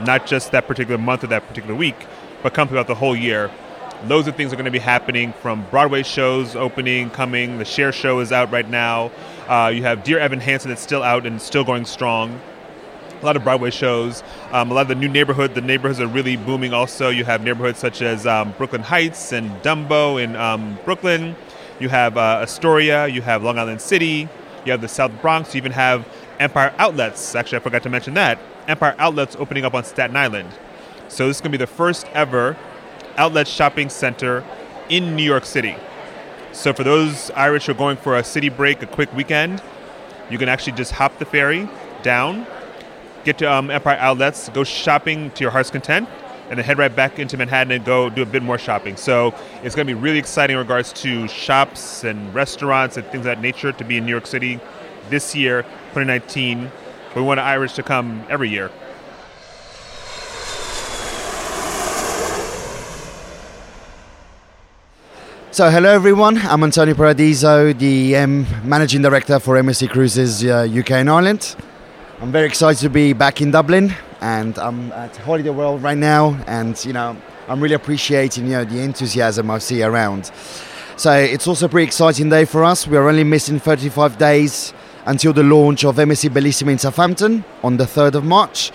not 0.00 0.26
just 0.26 0.52
that 0.52 0.66
particular 0.66 0.98
month 0.98 1.24
or 1.24 1.28
that 1.28 1.46
particular 1.46 1.74
week, 1.74 2.06
but 2.42 2.54
come 2.54 2.68
throughout 2.68 2.86
the 2.86 2.94
whole 2.94 3.16
year. 3.16 3.50
Loads 4.06 4.28
of 4.28 4.34
things 4.34 4.50
are 4.52 4.56
going 4.56 4.64
to 4.64 4.70
be 4.70 4.78
happening 4.78 5.34
from 5.34 5.66
Broadway 5.70 6.02
shows 6.02 6.56
opening, 6.56 7.10
coming. 7.10 7.58
The 7.58 7.66
Cher 7.66 7.92
show 7.92 8.20
is 8.20 8.32
out 8.32 8.50
right 8.50 8.68
now. 8.68 9.10
Uh, 9.46 9.70
you 9.74 9.82
have 9.82 10.04
Dear 10.04 10.18
Evan 10.18 10.40
Hansen 10.40 10.70
that's 10.70 10.80
still 10.80 11.02
out 11.02 11.26
and 11.26 11.40
still 11.40 11.64
going 11.64 11.84
strong. 11.84 12.40
A 13.20 13.26
lot 13.26 13.36
of 13.36 13.44
Broadway 13.44 13.70
shows. 13.70 14.22
Um, 14.52 14.70
a 14.70 14.74
lot 14.74 14.82
of 14.82 14.88
the 14.88 14.94
new 14.94 15.08
neighborhood. 15.08 15.54
The 15.54 15.60
neighborhoods 15.60 16.00
are 16.00 16.06
really 16.06 16.36
booming. 16.36 16.72
Also, 16.72 17.10
you 17.10 17.24
have 17.26 17.44
neighborhoods 17.44 17.78
such 17.78 18.00
as 18.00 18.26
um, 18.26 18.52
Brooklyn 18.52 18.80
Heights 18.80 19.32
and 19.32 19.50
Dumbo 19.62 20.22
in 20.22 20.34
um, 20.36 20.78
Brooklyn. 20.86 21.36
You 21.78 21.90
have 21.90 22.16
uh, 22.16 22.40
Astoria. 22.42 23.06
You 23.06 23.20
have 23.20 23.42
Long 23.42 23.58
Island 23.58 23.82
City. 23.82 24.26
You 24.64 24.72
have 24.72 24.80
the 24.80 24.88
South 24.88 25.12
Bronx. 25.20 25.54
You 25.54 25.58
even 25.58 25.72
have 25.72 26.06
Empire 26.40 26.74
Outlets. 26.78 27.34
Actually, 27.34 27.58
I 27.58 27.60
forgot 27.60 27.82
to 27.82 27.90
mention 27.90 28.14
that. 28.14 28.38
Empire 28.66 28.96
Outlets 28.98 29.36
opening 29.38 29.64
up 29.64 29.74
on 29.74 29.84
Staten 29.84 30.16
Island. 30.16 30.48
So 31.08 31.28
this 31.28 31.36
is 31.36 31.40
going 31.40 31.52
to 31.52 31.58
be 31.58 31.62
the 31.62 31.70
first 31.70 32.06
ever 32.14 32.56
outlet 33.16 33.46
shopping 33.46 33.90
center 33.90 34.42
in 34.88 35.14
New 35.14 35.22
York 35.22 35.44
City. 35.44 35.76
So 36.52 36.72
for 36.72 36.82
those 36.82 37.30
Irish 37.32 37.66
who 37.66 37.72
are 37.72 37.74
going 37.74 37.98
for 37.98 38.16
a 38.16 38.24
city 38.24 38.48
break, 38.48 38.82
a 38.82 38.86
quick 38.86 39.12
weekend, 39.12 39.62
you 40.30 40.38
can 40.38 40.48
actually 40.48 40.72
just 40.72 40.92
hop 40.92 41.18
the 41.18 41.26
ferry 41.26 41.68
down, 42.02 42.46
get 43.24 43.36
to 43.38 43.52
um, 43.52 43.70
Empire 43.70 43.98
Outlets, 43.98 44.48
go 44.48 44.64
shopping 44.64 45.30
to 45.32 45.44
your 45.44 45.50
heart's 45.50 45.70
content, 45.70 46.08
and 46.48 46.58
then 46.58 46.64
head 46.64 46.78
right 46.78 46.94
back 46.94 47.18
into 47.18 47.36
Manhattan 47.36 47.70
and 47.72 47.84
go 47.84 48.08
do 48.08 48.22
a 48.22 48.26
bit 48.26 48.42
more 48.42 48.58
shopping. 48.58 48.96
So 48.96 49.34
it's 49.62 49.74
going 49.74 49.86
to 49.86 49.94
be 49.94 50.00
really 50.00 50.18
exciting 50.18 50.54
in 50.54 50.58
regards 50.58 50.92
to 50.94 51.28
shops 51.28 52.02
and 52.02 52.34
restaurants 52.34 52.96
and 52.96 53.06
things 53.06 53.20
of 53.20 53.24
that 53.24 53.42
nature 53.42 53.72
to 53.72 53.84
be 53.84 53.98
in 53.98 54.06
New 54.06 54.10
York 54.10 54.26
City 54.26 54.58
this 55.10 55.34
year, 55.34 55.62
2019. 55.92 56.70
We 57.16 57.22
want 57.22 57.40
Irish 57.40 57.74
to 57.74 57.82
come 57.82 58.24
every 58.30 58.48
year. 58.48 58.70
So, 65.50 65.68
hello 65.68 65.90
everyone. 65.90 66.38
I'm 66.38 66.62
Antonio 66.62 66.94
Paradiso, 66.94 67.72
the 67.72 68.16
um, 68.16 68.46
managing 68.62 69.02
director 69.02 69.40
for 69.40 69.56
MSC 69.56 69.90
Cruises 69.90 70.44
uh, 70.44 70.68
UK 70.70 70.92
and 70.92 71.10
Ireland. 71.10 71.56
I'm 72.20 72.30
very 72.30 72.46
excited 72.46 72.80
to 72.82 72.88
be 72.88 73.12
back 73.12 73.40
in 73.40 73.50
Dublin, 73.50 73.92
and 74.20 74.56
I'm 74.58 74.92
at 74.92 75.16
Holiday 75.16 75.50
World 75.50 75.82
right 75.82 75.98
now. 75.98 76.38
And 76.46 76.82
you 76.84 76.92
know, 76.92 77.16
I'm 77.48 77.60
really 77.60 77.74
appreciating 77.74 78.44
you 78.46 78.52
know 78.52 78.64
the 78.64 78.78
enthusiasm 78.80 79.50
I 79.50 79.58
see 79.58 79.82
around. 79.82 80.30
So 80.96 81.12
it's 81.12 81.48
also 81.48 81.66
a 81.66 81.68
pretty 81.68 81.86
exciting 81.86 82.28
day 82.28 82.44
for 82.44 82.62
us. 82.62 82.86
We 82.86 82.96
are 82.96 83.08
only 83.08 83.24
missing 83.24 83.58
35 83.58 84.18
days 84.18 84.72
until 85.06 85.32
the 85.32 85.42
launch 85.42 85.84
of 85.84 85.96
MSC 85.96 86.30
Bellissima 86.30 86.72
in 86.72 86.78
Southampton 86.78 87.44
on 87.62 87.76
the 87.76 87.84
3rd 87.84 88.14
of 88.14 88.24
March. 88.24 88.72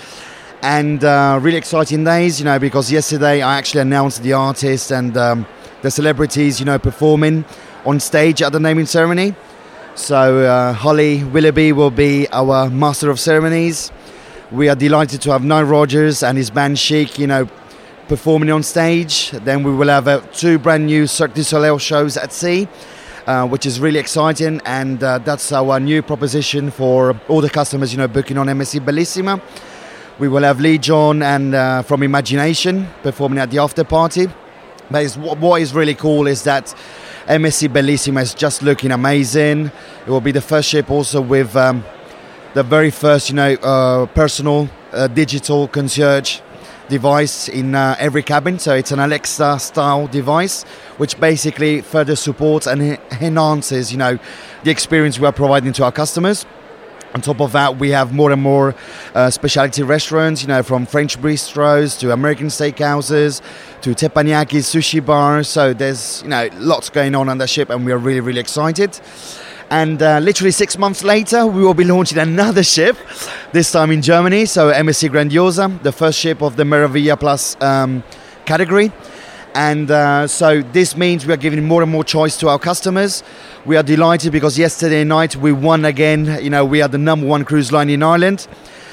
And 0.61 1.03
uh, 1.03 1.39
really 1.41 1.57
exciting 1.57 2.03
days, 2.03 2.39
you 2.39 2.45
know, 2.45 2.57
because 2.57 2.91
yesterday 2.91 3.41
I 3.41 3.57
actually 3.57 3.81
announced 3.81 4.23
the 4.23 4.33
artists 4.33 4.91
and 4.91 5.15
um, 5.15 5.45
the 5.81 5.91
celebrities, 5.91 6.59
you 6.59 6.65
know, 6.65 6.79
performing 6.79 7.45
on 7.85 7.99
stage 7.99 8.41
at 8.41 8.51
the 8.51 8.59
naming 8.59 8.87
ceremony. 8.87 9.35
So 9.95 10.39
uh, 10.39 10.73
Holly 10.73 11.23
Willoughby 11.23 11.71
will 11.71 11.91
be 11.91 12.27
our 12.29 12.69
master 12.69 13.09
of 13.09 13.19
ceremonies. 13.19 13.91
We 14.51 14.69
are 14.69 14.75
delighted 14.75 15.21
to 15.21 15.31
have 15.31 15.43
Nile 15.43 15.63
Rodgers 15.63 16.23
and 16.23 16.37
his 16.37 16.49
band 16.49 16.79
Chic, 16.79 17.17
you 17.17 17.27
know, 17.27 17.47
performing 18.07 18.51
on 18.51 18.63
stage. 18.63 19.31
Then 19.31 19.63
we 19.63 19.71
will 19.71 19.87
have 19.87 20.07
uh, 20.07 20.21
two 20.33 20.59
brand 20.59 20.87
new 20.87 21.07
Cirque 21.07 21.33
du 21.33 21.43
Soleil 21.43 21.77
shows 21.77 22.17
at 22.17 22.33
sea. 22.33 22.67
Uh, 23.25 23.47
which 23.47 23.65
is 23.65 23.79
really 23.79 23.97
exciting, 23.97 24.61
and 24.65 25.03
uh, 25.03 25.17
that's 25.17 25.51
our 25.51 25.79
new 25.79 26.03
proposition 26.03 26.69
for 26.69 27.19
all 27.27 27.41
the 27.41 27.49
customers, 27.49 27.91
you 27.91 27.97
know, 27.97 28.07
booking 28.07 28.37
on 28.37 28.45
MSC 28.45 28.79
Bellissima. 28.79 29.41
We 30.19 30.27
will 30.27 30.43
have 30.43 30.59
Lee 30.59 30.77
John 30.77 31.23
and 31.23 31.55
uh, 31.55 31.81
from 31.81 32.03
Imagination 32.03 32.87
performing 33.01 33.39
at 33.39 33.49
the 33.49 33.57
after 33.57 33.83
party. 33.83 34.27
But 34.91 35.11
what 35.15 35.59
is 35.59 35.73
really 35.73 35.95
cool 35.95 36.27
is 36.27 36.43
that 36.43 36.65
MSC 37.25 37.67
Bellissima 37.69 38.21
is 38.21 38.35
just 38.35 38.61
looking 38.61 38.91
amazing. 38.91 39.71
It 40.05 40.07
will 40.07 40.21
be 40.21 40.31
the 40.31 40.41
first 40.41 40.69
ship 40.69 40.91
also 40.91 41.19
with 41.19 41.55
um, 41.55 41.83
the 42.53 42.61
very 42.61 42.91
first, 42.91 43.29
you 43.29 43.35
know, 43.35 43.53
uh, 43.55 44.05
personal 44.05 44.69
uh, 44.91 45.07
digital 45.07 45.67
concierge 45.67 46.41
device 46.89 47.49
in 47.49 47.75
uh, 47.75 47.95
every 47.99 48.23
cabin. 48.23 48.59
So 48.59 48.75
it's 48.75 48.91
an 48.91 48.99
Alexa 48.99 49.59
style 49.59 50.07
device, 50.07 50.63
which 50.97 51.19
basically 51.19 51.81
further 51.81 52.15
supports 52.15 52.67
and 52.67 52.81
enhances, 53.21 53.91
you 53.91 53.97
know, 53.97 54.19
the 54.63 54.71
experience 54.71 55.19
we 55.19 55.27
are 55.27 55.33
providing 55.33 55.73
to 55.73 55.83
our 55.83 55.91
customers. 55.91 56.45
On 57.13 57.21
top 57.21 57.39
of 57.39 57.53
that, 57.53 57.77
we 57.77 57.91
have 57.91 58.13
more 58.13 58.31
and 58.33 58.41
more 58.41 58.75
uh, 59.13 59.29
specialty 59.29 59.83
restaurants, 59.83 60.41
you 60.41 60.49
know, 60.49 60.61
from 60.61 60.85
French 60.85 61.17
bistros 61.21 61.97
to 61.99 62.11
American 62.11 62.47
steakhouses 62.47 63.41
to 63.81 63.91
teppanyaki 63.91 64.59
sushi 64.59 64.99
bars. 65.05 65.47
So 65.47 65.73
there's, 65.73 66.21
you 66.23 66.29
know, 66.29 66.49
lots 66.55 66.89
going 66.89 67.15
on 67.15 67.29
on 67.29 67.37
the 67.37 67.47
ship, 67.47 67.69
and 67.69 67.85
we 67.85 67.93
are 67.93 67.97
really, 67.97 68.19
really 68.19 68.41
excited. 68.41 68.99
And 69.69 70.01
uh, 70.01 70.19
literally 70.19 70.51
six 70.51 70.77
months 70.77 71.03
later, 71.03 71.45
we 71.47 71.63
will 71.63 71.73
be 71.73 71.83
launching 71.83 72.19
another 72.19 72.63
ship, 72.63 72.95
this 73.51 73.71
time 73.71 73.91
in 73.91 74.01
Germany. 74.01 74.45
So 74.45 74.71
MSC 74.71 75.09
Grandiosa, 75.09 75.81
the 75.81 75.91
first 75.91 76.19
ship 76.19 76.41
of 76.41 76.55
the 76.55 76.63
Meraviglia 76.63 77.19
Plus 77.19 77.59
um, 77.61 78.03
category. 78.45 78.91
And 79.55 79.89
uh, 79.89 80.27
so 80.27 80.61
this 80.61 80.97
means 80.97 81.25
we 81.25 81.33
are 81.33 81.37
giving 81.37 81.63
more 81.63 81.81
and 81.81 81.91
more 81.91 82.03
choice 82.03 82.37
to 82.37 82.49
our 82.49 82.59
customers. 82.59 83.23
We 83.65 83.77
are 83.77 83.83
delighted 83.83 84.31
because 84.31 84.59
yesterday 84.59 85.03
night 85.03 85.35
we 85.35 85.51
won 85.51 85.85
again. 85.85 86.43
You 86.43 86.49
know, 86.49 86.65
we 86.65 86.81
are 86.81 86.89
the 86.89 86.97
number 86.97 87.25
one 87.25 87.45
cruise 87.45 87.71
line 87.71 87.89
in 87.89 88.03
Ireland. 88.03 88.47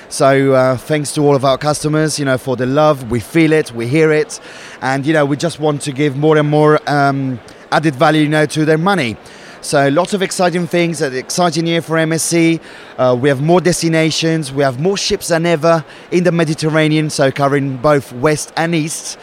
So 0.09 0.53
uh, 0.53 0.77
thanks 0.77 1.13
to 1.15 1.23
all 1.23 1.35
of 1.35 1.45
our 1.45 1.59
customers, 1.59 2.19
you 2.19 2.25
know, 2.25 2.39
for 2.39 2.55
the 2.55 2.67
love. 2.67 3.11
We 3.11 3.19
feel 3.19 3.53
it, 3.53 3.73
we 3.73 3.89
hear 3.89 4.13
it, 4.13 4.41
and 4.81 5.07
you 5.07 5.13
know, 5.15 5.25
we 5.25 5.37
just 5.37 5.59
want 5.59 5.81
to 5.83 5.93
give 5.93 6.17
more 6.17 6.37
and 6.37 6.49
more 6.49 6.79
um, 6.89 7.41
added 7.71 7.95
value, 7.97 8.23
you 8.23 8.29
know, 8.29 8.47
to 8.47 8.65
their 8.65 8.79
money. 8.79 9.17
So 9.63 9.89
lots 9.91 10.13
of 10.13 10.23
exciting 10.23 10.67
things. 10.67 11.01
An 11.01 11.15
exciting 11.15 11.69
year 11.69 11.81
for 11.81 11.97
MSC. 11.97 12.61
Uh, 12.99 13.17
we 13.19 13.29
have 13.29 13.41
more 13.41 13.61
destinations. 13.61 14.53
We 14.53 14.65
have 14.65 14.81
more 14.81 14.97
ships 14.97 15.29
than 15.29 15.47
ever 15.47 15.85
in 16.11 16.25
the 16.25 16.33
Mediterranean, 16.33 17.11
so 17.11 17.31
covering 17.31 17.77
both 17.77 18.13
west 18.13 18.53
and 18.57 18.75
east. 18.75 19.19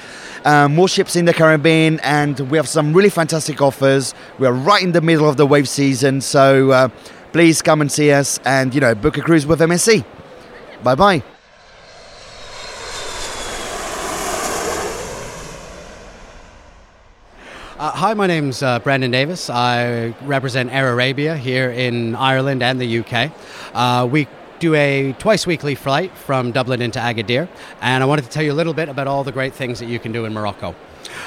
Uh, 0.45 0.69
more 0.69 0.87
ships 0.87 1.17
in 1.17 1.25
the 1.25 1.33
Caribbean, 1.33 1.99
and 1.99 2.39
we 2.49 2.57
have 2.57 2.69
some 2.69 2.93
really 2.93 3.09
fantastic 3.09 3.61
offers. 3.61 4.13
We 4.39 4.47
are 4.47 4.53
right 4.53 4.81
in 4.81 4.93
the 4.93 5.01
middle 5.01 5.27
of 5.27 5.35
the 5.35 5.45
wave 5.45 5.67
season, 5.67 6.21
so 6.21 6.71
uh, 6.71 6.87
please 7.33 7.61
come 7.61 7.81
and 7.81 7.91
see 7.91 8.11
us 8.11 8.39
and 8.45 8.73
you 8.73 8.79
know 8.79 8.95
book 8.95 9.17
a 9.17 9.21
cruise 9.21 9.45
with 9.45 9.59
MSC. 9.59 10.05
Bye 10.83 10.95
bye. 10.95 11.38
Uh, 17.79 17.91
hi, 17.91 18.13
my 18.13 18.27
name's 18.27 18.61
uh, 18.61 18.77
Brendan 18.79 19.09
Davis. 19.09 19.49
I 19.49 20.13
represent 20.23 20.69
Air 20.69 20.91
Arabia 20.91 21.37
here 21.37 21.69
in 21.69 22.13
Ireland 22.13 22.61
and 22.61 22.77
the 22.77 22.99
UK. 22.99 23.31
Uh, 23.73 24.05
we 24.05 24.27
do 24.59 24.75
a 24.75 25.13
twice 25.13 25.47
weekly 25.47 25.75
flight 25.75 26.11
from 26.11 26.51
Dublin 26.51 26.81
into 26.81 26.99
Agadir, 26.99 27.47
and 27.79 28.03
I 28.03 28.05
wanted 28.05 28.25
to 28.25 28.31
tell 28.31 28.43
you 28.43 28.51
a 28.51 28.59
little 28.59 28.73
bit 28.73 28.89
about 28.89 29.07
all 29.07 29.23
the 29.23 29.31
great 29.31 29.53
things 29.53 29.79
that 29.79 29.85
you 29.85 29.97
can 29.97 30.11
do 30.11 30.25
in 30.25 30.33
Morocco. 30.33 30.75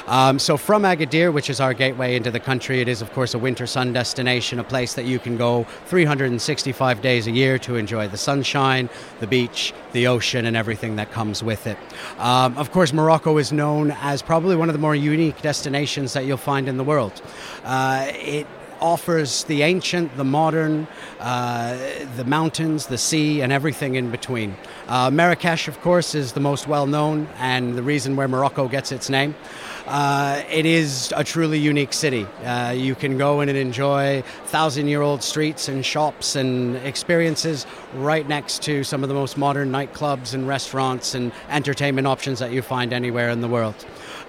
Um, 0.07 0.39
so, 0.39 0.57
from 0.57 0.83
Agadir, 0.83 1.31
which 1.31 1.49
is 1.49 1.59
our 1.59 1.73
gateway 1.73 2.15
into 2.15 2.31
the 2.31 2.39
country, 2.39 2.81
it 2.81 2.87
is, 2.87 3.01
of 3.01 3.11
course, 3.13 3.33
a 3.33 3.39
winter 3.39 3.67
sun 3.67 3.93
destination, 3.93 4.59
a 4.59 4.63
place 4.63 4.93
that 4.93 5.05
you 5.05 5.19
can 5.19 5.37
go 5.37 5.65
365 5.85 7.01
days 7.01 7.27
a 7.27 7.31
year 7.31 7.57
to 7.59 7.75
enjoy 7.75 8.07
the 8.07 8.17
sunshine, 8.17 8.89
the 9.19 9.27
beach, 9.27 9.73
the 9.91 10.07
ocean, 10.07 10.45
and 10.45 10.57
everything 10.57 10.95
that 10.95 11.11
comes 11.11 11.43
with 11.43 11.67
it. 11.67 11.77
Um, 12.17 12.57
of 12.57 12.71
course, 12.71 12.93
Morocco 12.93 13.37
is 13.37 13.51
known 13.51 13.91
as 14.01 14.21
probably 14.21 14.55
one 14.55 14.69
of 14.69 14.73
the 14.73 14.79
more 14.79 14.95
unique 14.95 15.41
destinations 15.41 16.13
that 16.13 16.25
you'll 16.25 16.37
find 16.37 16.67
in 16.67 16.77
the 16.77 16.83
world. 16.83 17.21
Uh, 17.63 18.07
it 18.09 18.47
offers 18.83 19.45
the 19.45 19.61
ancient, 19.61 20.15
the 20.17 20.25
modern, 20.25 20.85
uh, 21.21 21.77
the 22.17 22.25
mountains, 22.25 22.87
the 22.87 22.97
sea, 22.97 23.41
and 23.41 23.51
everything 23.51 23.95
in 23.95 24.11
between. 24.11 24.55
Uh, 24.89 25.09
Marrakesh, 25.09 25.69
of 25.69 25.79
course, 25.81 26.13
is 26.13 26.33
the 26.33 26.41
most 26.41 26.67
well 26.67 26.85
known 26.85 27.27
and 27.37 27.75
the 27.75 27.81
reason 27.81 28.17
where 28.17 28.27
Morocco 28.27 28.67
gets 28.67 28.91
its 28.91 29.09
name. 29.09 29.33
Uh, 29.87 30.41
it 30.49 30.65
is 30.65 31.13
a 31.15 31.23
truly 31.23 31.59
unique 31.59 31.93
city. 31.93 32.25
Uh, 32.43 32.71
you 32.71 32.93
can 32.93 33.17
go 33.17 33.41
in 33.41 33.49
and 33.49 33.57
enjoy 33.57 34.21
thousand 34.45 34.87
year 34.87 35.01
old 35.01 35.23
streets 35.23 35.67
and 35.67 35.85
shops 35.85 36.35
and 36.35 36.75
experiences 36.77 37.65
right 37.95 38.27
next 38.27 38.61
to 38.63 38.83
some 38.83 39.03
of 39.03 39.09
the 39.09 39.15
most 39.15 39.37
modern 39.37 39.71
nightclubs 39.71 40.33
and 40.33 40.47
restaurants 40.47 41.15
and 41.15 41.31
entertainment 41.49 42.07
options 42.07 42.39
that 42.39 42.51
you 42.51 42.61
find 42.61 42.93
anywhere 42.93 43.29
in 43.29 43.41
the 43.41 43.47
world. 43.47 43.75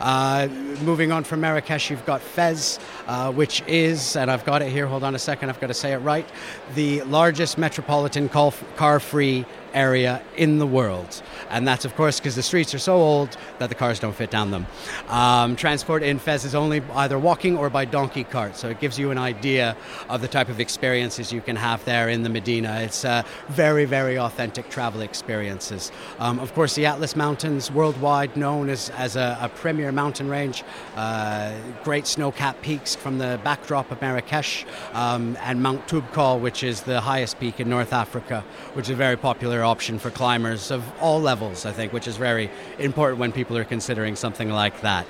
Uh, 0.01 0.49
moving 0.83 1.13
on 1.13 1.25
from 1.25 1.41
Marrakesh, 1.41 1.91
you've 1.91 2.05
got 2.05 2.21
Fez, 2.21 2.79
uh, 3.07 3.31
which 3.33 3.63
is, 3.67 4.17
and 4.17 4.31
I've 4.31 4.44
got 4.45 4.63
it 4.63 4.71
here, 4.71 4.87
hold 4.87 5.03
on 5.03 5.15
a 5.15 5.19
second, 5.19 5.49
I've 5.49 5.61
got 5.61 5.69
to 5.69 5.75
say 5.75 5.93
it 5.93 5.99
right, 5.99 6.29
the 6.75 7.03
largest 7.03 7.59
metropolitan 7.59 8.29
car 8.29 9.01
free 9.01 9.47
area 9.75 10.23
in 10.37 10.59
the 10.59 10.67
world. 10.67 11.23
And 11.51 11.67
that's, 11.69 11.85
of 11.85 11.95
course, 11.97 12.21
because 12.21 12.37
the 12.37 12.43
streets 12.43 12.75
are 12.75 12.79
so 12.79 12.95
old 12.95 13.37
that 13.59 13.69
the 13.69 13.75
cars 13.75 14.01
don't 14.01 14.15
fit 14.15 14.31
down 14.31 14.51
them. 14.51 14.67
Um, 15.09 15.57
transport 15.57 16.03
in 16.03 16.19
Fez 16.19 16.45
is 16.45 16.55
only 16.55 16.83
either 16.95 17.19
walking 17.19 17.57
or 17.57 17.69
by 17.71 17.85
donkey 17.85 18.25
cart, 18.25 18.57
so 18.57 18.69
it 18.69 18.81
gives 18.81 18.99
you 18.99 19.11
an 19.11 19.19
idea 19.19 19.77
of 20.09 20.21
the 20.21 20.29
type 20.29 20.49
of 20.49 20.61
experiences 20.61 21.33
you 21.33 21.41
can 21.41 21.57
have 21.57 21.85
there 21.85 22.09
in 22.09 22.23
the 22.23 22.29
Medina. 22.29 22.81
It's 22.81 23.05
uh, 23.05 23.23
very, 23.49 23.85
very 23.85 24.19
authentic 24.19 24.71
travel 24.71 25.01
experiences. 25.03 25.93
Um, 26.19 26.39
of 26.39 26.55
course, 26.55 26.75
the 26.75 26.87
Atlas 26.87 27.17
Mountains, 27.17 27.71
worldwide 27.71 28.37
known 28.37 28.71
as, 28.71 28.91
as 28.91 29.17
a, 29.17 29.39
a 29.41 29.49
premier 29.49 29.93
mountain 29.93 30.29
range, 30.29 30.63
uh, 30.97 31.53
great 31.83 32.07
snow 32.07 32.31
capped 32.31 32.63
peaks 32.63 32.95
from 32.95 33.19
the 33.19 33.41
backdrop 33.43 33.91
of 33.91 34.01
Marrakesh, 34.01 34.65
um, 34.93 35.37
and 35.41 35.63
Mount 35.63 35.87
Toubkal, 35.89 36.41
which 36.41 36.63
is 36.63 36.83
the 36.83 37.01
highest 37.01 37.41
peak 37.41 37.61
in 37.61 37.69
North 37.69 37.93
Africa, 37.93 38.45
which 38.75 38.89
is 38.89 38.97
very 38.97 39.17
popular 39.17 39.64
option 39.65 39.99
for 39.99 40.11
climbers 40.11 40.71
of 40.71 40.85
all 41.01 41.21
levels, 41.21 41.67
I 41.67 41.73
think, 41.73 41.93
which 41.93 42.07
is 42.07 42.17
very 42.17 42.51
important 42.79 43.19
when 43.19 43.33
people 43.33 43.57
are 43.57 43.65
considering 43.65 44.17
something 44.17 44.51
like 44.51 44.83
that. 44.83 45.07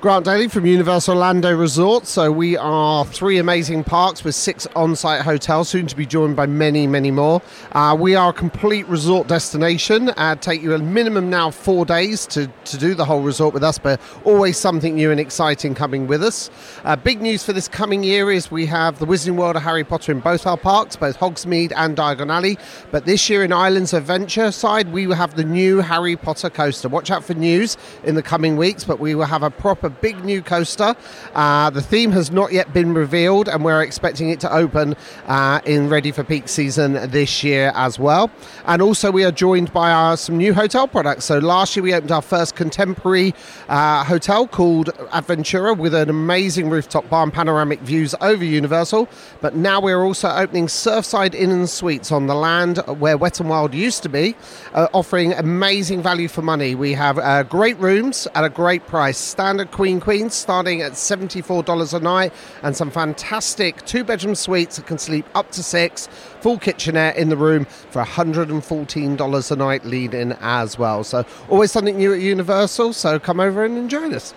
Grant 0.00 0.26
Daly 0.26 0.46
from 0.46 0.64
Universal 0.64 1.14
Orlando 1.14 1.52
Resort. 1.52 2.06
So 2.06 2.30
we 2.30 2.56
are 2.56 3.04
three 3.04 3.38
amazing 3.38 3.82
parks 3.82 4.22
with 4.22 4.36
six 4.36 4.64
on-site 4.76 5.22
hotels, 5.22 5.70
soon 5.70 5.88
to 5.88 5.96
be 5.96 6.06
joined 6.06 6.36
by 6.36 6.46
many, 6.46 6.86
many 6.86 7.10
more. 7.10 7.42
Uh, 7.72 7.96
we 7.98 8.14
are 8.14 8.30
a 8.30 8.32
complete 8.32 8.86
resort 8.86 9.26
destination. 9.26 10.10
Uh, 10.10 10.36
take 10.36 10.62
you 10.62 10.72
a 10.72 10.78
minimum 10.78 11.30
now 11.30 11.50
four 11.50 11.84
days 11.84 12.28
to, 12.28 12.46
to 12.64 12.78
do 12.78 12.94
the 12.94 13.04
whole 13.04 13.22
resort 13.22 13.52
with 13.52 13.64
us, 13.64 13.76
but 13.76 14.00
always 14.22 14.56
something 14.56 14.94
new 14.94 15.10
and 15.10 15.18
exciting 15.18 15.74
coming 15.74 16.06
with 16.06 16.22
us. 16.22 16.48
Uh, 16.84 16.94
big 16.94 17.20
news 17.20 17.44
for 17.44 17.52
this 17.52 17.66
coming 17.66 18.04
year 18.04 18.30
is 18.30 18.52
we 18.52 18.66
have 18.66 19.00
the 19.00 19.04
Wizarding 19.04 19.34
World 19.34 19.56
of 19.56 19.62
Harry 19.62 19.82
Potter 19.82 20.12
in 20.12 20.20
both 20.20 20.46
our 20.46 20.56
parks, 20.56 20.94
both 20.94 21.18
Hogsmeade 21.18 21.72
and 21.74 21.96
Diagon 21.96 22.30
Alley. 22.30 22.56
But 22.92 23.04
this 23.04 23.28
year 23.28 23.42
in 23.42 23.52
Islands 23.52 23.92
Adventure 23.92 24.52
side, 24.52 24.92
we 24.92 25.08
will 25.08 25.16
have 25.16 25.34
the 25.34 25.42
new 25.42 25.80
Harry 25.80 26.14
Potter 26.14 26.50
coaster. 26.50 26.88
Watch 26.88 27.10
out 27.10 27.24
for 27.24 27.34
news 27.34 27.76
in 28.04 28.14
the 28.14 28.22
coming 28.22 28.56
weeks, 28.56 28.84
but 28.84 29.00
we 29.00 29.16
will 29.16 29.24
have 29.24 29.42
a 29.42 29.50
proper 29.50 29.87
a 29.88 29.90
big 29.90 30.24
new 30.24 30.42
coaster. 30.42 30.94
Uh, 31.34 31.70
the 31.70 31.82
theme 31.82 32.12
has 32.12 32.30
not 32.30 32.52
yet 32.52 32.72
been 32.72 32.92
revealed, 32.92 33.48
and 33.48 33.64
we're 33.64 33.82
expecting 33.82 34.28
it 34.30 34.38
to 34.40 34.52
open 34.52 34.94
uh, 35.26 35.60
in 35.64 35.88
ready 35.88 36.12
for 36.12 36.22
peak 36.22 36.46
season 36.48 36.92
this 37.10 37.42
year 37.42 37.72
as 37.74 37.98
well. 37.98 38.30
And 38.66 38.82
also, 38.82 39.10
we 39.10 39.24
are 39.24 39.32
joined 39.32 39.72
by 39.72 39.90
our, 39.90 40.16
some 40.16 40.36
new 40.36 40.52
hotel 40.52 40.86
products. 40.86 41.24
So 41.24 41.38
last 41.38 41.74
year 41.74 41.82
we 41.82 41.94
opened 41.94 42.12
our 42.12 42.22
first 42.22 42.54
contemporary 42.54 43.34
uh, 43.68 44.04
hotel 44.04 44.46
called 44.46 44.88
Aventura 45.10 45.76
with 45.76 45.94
an 45.94 46.10
amazing 46.10 46.68
rooftop 46.68 47.08
bar 47.08 47.22
and 47.22 47.32
panoramic 47.32 47.80
views 47.80 48.14
over 48.20 48.44
Universal. 48.44 49.08
But 49.40 49.56
now 49.56 49.80
we're 49.80 50.04
also 50.04 50.28
opening 50.28 50.66
Surfside 50.66 51.34
Inn 51.34 51.50
and 51.50 51.68
Suites 51.68 52.12
on 52.12 52.26
the 52.26 52.34
land 52.34 52.78
where 52.98 53.16
Wet 53.16 53.40
and 53.40 53.48
Wild 53.48 53.72
used 53.72 54.02
to 54.02 54.10
be, 54.10 54.36
uh, 54.74 54.88
offering 54.92 55.32
amazing 55.32 56.02
value 56.02 56.28
for 56.28 56.42
money. 56.42 56.74
We 56.74 56.92
have 56.92 57.18
uh, 57.18 57.44
great 57.44 57.78
rooms 57.78 58.28
at 58.34 58.44
a 58.44 58.50
great 58.50 58.86
price, 58.86 59.16
standard 59.16 59.70
Queen 59.78 60.00
Queens 60.00 60.34
starting 60.34 60.82
at 60.82 60.94
$74 60.94 61.94
a 61.94 62.00
night, 62.00 62.32
and 62.64 62.76
some 62.76 62.90
fantastic 62.90 63.86
two 63.86 64.02
bedroom 64.02 64.34
suites 64.34 64.74
that 64.74 64.88
can 64.88 64.98
sleep 64.98 65.24
up 65.36 65.52
to 65.52 65.62
six, 65.62 66.08
full 66.40 66.58
kitchenette 66.58 67.16
in 67.16 67.28
the 67.28 67.36
room 67.36 67.64
for 67.64 68.02
$114 68.02 69.50
a 69.52 69.56
night 69.56 69.84
lead 69.84 70.14
in 70.14 70.32
as 70.40 70.80
well. 70.80 71.04
So, 71.04 71.24
always 71.48 71.70
something 71.70 71.96
new 71.96 72.12
at 72.12 72.18
Universal, 72.18 72.94
so 72.94 73.20
come 73.20 73.38
over 73.38 73.64
and 73.64 73.88
join 73.88 74.12
us. 74.14 74.34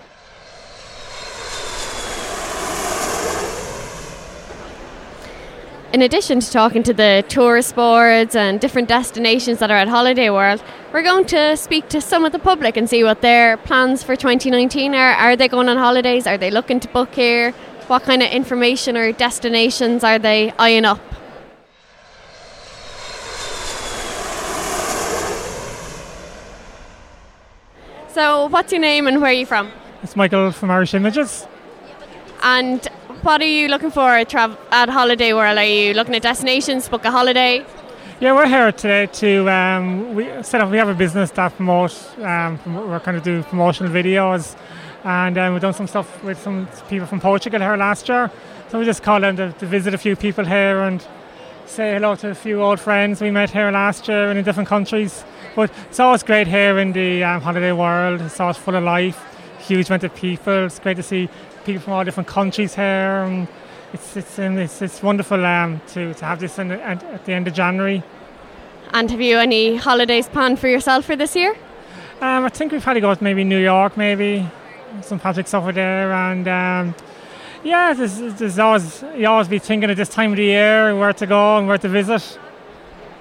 In 5.92 6.00
addition 6.00 6.40
to 6.40 6.50
talking 6.50 6.82
to 6.84 6.94
the 6.94 7.22
tourist 7.28 7.76
boards 7.76 8.34
and 8.34 8.58
different 8.58 8.88
destinations 8.88 9.58
that 9.58 9.70
are 9.70 9.76
at 9.76 9.88
Holiday 9.88 10.30
World, 10.30 10.64
we're 10.90 11.02
going 11.02 11.26
to 11.26 11.54
speak 11.58 11.90
to 11.90 12.00
some 12.00 12.24
of 12.24 12.32
the 12.32 12.38
public 12.38 12.78
and 12.78 12.88
see 12.88 13.04
what 13.04 13.20
their 13.20 13.58
plans 13.58 14.02
for 14.02 14.16
2019 14.16 14.94
are. 14.94 15.12
Are 15.12 15.36
they 15.36 15.48
going 15.48 15.68
on 15.68 15.76
holidays? 15.76 16.26
Are 16.26 16.38
they 16.38 16.50
looking 16.50 16.80
to 16.80 16.88
book 16.88 17.14
here? 17.14 17.50
What 17.88 18.04
kind 18.04 18.22
of 18.22 18.30
information 18.30 18.96
or 18.96 19.12
destinations 19.12 20.02
are 20.02 20.18
they 20.18 20.54
eyeing 20.58 20.86
up? 20.86 20.98
So, 28.08 28.46
what's 28.46 28.72
your 28.72 28.80
name 28.80 29.06
and 29.06 29.20
where 29.20 29.28
are 29.28 29.34
you 29.34 29.44
from? 29.44 29.70
It's 30.02 30.16
Michael 30.16 30.52
from 30.52 30.70
Irish 30.70 30.94
Images. 30.94 31.46
And 32.42 32.88
what 33.22 33.40
are 33.40 33.44
you 33.44 33.68
looking 33.68 33.90
for 33.90 34.08
at, 34.10 34.28
tra- 34.28 34.58
at 34.70 34.88
Holiday 34.88 35.32
World? 35.32 35.56
Are 35.56 35.64
you 35.64 35.94
looking 35.94 36.14
at 36.14 36.22
destinations, 36.22 36.88
book 36.88 37.04
a 37.04 37.10
holiday? 37.10 37.64
Yeah, 38.20 38.34
we're 38.34 38.48
here 38.48 38.72
today 38.72 39.06
to 39.06 39.48
um, 39.48 40.14
we 40.14 40.24
set 40.42 40.60
up. 40.60 40.70
We 40.70 40.76
have 40.78 40.88
a 40.88 40.94
business 40.94 41.30
that 41.32 41.54
promotes. 41.56 42.16
Um, 42.18 42.58
we're 42.66 43.00
kind 43.00 43.16
of 43.16 43.22
do 43.22 43.42
promotional 43.44 43.92
videos, 43.92 44.56
and 45.04 45.38
um, 45.38 45.52
we've 45.52 45.62
done 45.62 45.74
some 45.74 45.86
stuff 45.86 46.22
with 46.24 46.40
some 46.40 46.68
people 46.88 47.06
from 47.06 47.20
Portugal 47.20 47.60
here 47.60 47.76
last 47.76 48.08
year. 48.08 48.30
So 48.70 48.78
we 48.78 48.84
just 48.84 49.02
called 49.02 49.22
them 49.22 49.36
to, 49.36 49.52
to 49.52 49.66
visit 49.66 49.94
a 49.94 49.98
few 49.98 50.16
people 50.16 50.44
here 50.44 50.82
and 50.82 51.04
say 51.66 51.94
hello 51.94 52.16
to 52.16 52.30
a 52.30 52.34
few 52.34 52.60
old 52.60 52.80
friends 52.80 53.20
we 53.20 53.30
met 53.30 53.50
here 53.50 53.70
last 53.70 54.08
year 54.08 54.30
and 54.30 54.38
in 54.38 54.44
different 54.44 54.68
countries. 54.68 55.24
But 55.54 55.70
it's 55.88 56.00
always 56.00 56.22
great 56.22 56.48
here 56.48 56.78
in 56.78 56.92
the 56.92 57.22
um, 57.22 57.40
holiday 57.40 57.72
world. 57.72 58.20
It's 58.20 58.40
always 58.40 58.56
full 58.56 58.74
of 58.74 58.82
life, 58.82 59.24
huge 59.60 59.88
amount 59.90 60.04
of 60.04 60.14
people. 60.14 60.66
It's 60.66 60.80
great 60.80 60.96
to 60.96 61.02
see 61.02 61.28
people 61.64 61.82
from 61.82 61.92
all 61.94 62.04
different 62.04 62.28
countries 62.28 62.74
here. 62.74 63.24
And 63.24 63.48
it's 63.92 64.16
it's 64.16 64.38
it's, 64.38 64.82
it's 64.82 65.02
wonderful 65.02 65.44
um, 65.44 65.80
to, 65.88 66.14
to 66.14 66.24
have 66.24 66.40
this 66.40 66.58
in, 66.58 66.70
at, 66.70 67.02
at 67.02 67.24
the 67.24 67.32
end 67.32 67.48
of 67.48 67.54
January. 67.54 68.02
And 68.92 69.10
have 69.10 69.20
you 69.20 69.38
any 69.38 69.76
holidays 69.76 70.28
planned 70.28 70.58
for 70.58 70.68
yourself 70.68 71.04
for 71.06 71.16
this 71.16 71.34
year? 71.34 71.56
Um, 72.20 72.44
I 72.44 72.48
think 72.50 72.72
we've 72.72 72.84
had 72.84 72.94
to 72.94 73.00
go 73.00 73.14
to 73.14 73.24
maybe 73.24 73.42
New 73.42 73.58
York, 73.58 73.96
maybe 73.96 74.48
some 75.00 75.18
projects 75.18 75.54
over 75.54 75.72
there, 75.72 76.12
and 76.12 76.46
um, 76.46 76.94
yeah, 77.64 77.94
there's, 77.94 78.18
there's 78.34 78.58
always 78.58 79.02
you 79.16 79.26
always 79.26 79.48
be 79.48 79.58
thinking 79.58 79.90
at 79.90 79.96
this 79.96 80.08
time 80.08 80.32
of 80.32 80.36
the 80.36 80.44
year 80.44 80.96
where 80.96 81.12
to 81.14 81.26
go 81.26 81.58
and 81.58 81.66
where 81.66 81.78
to 81.78 81.88
visit. 81.88 82.38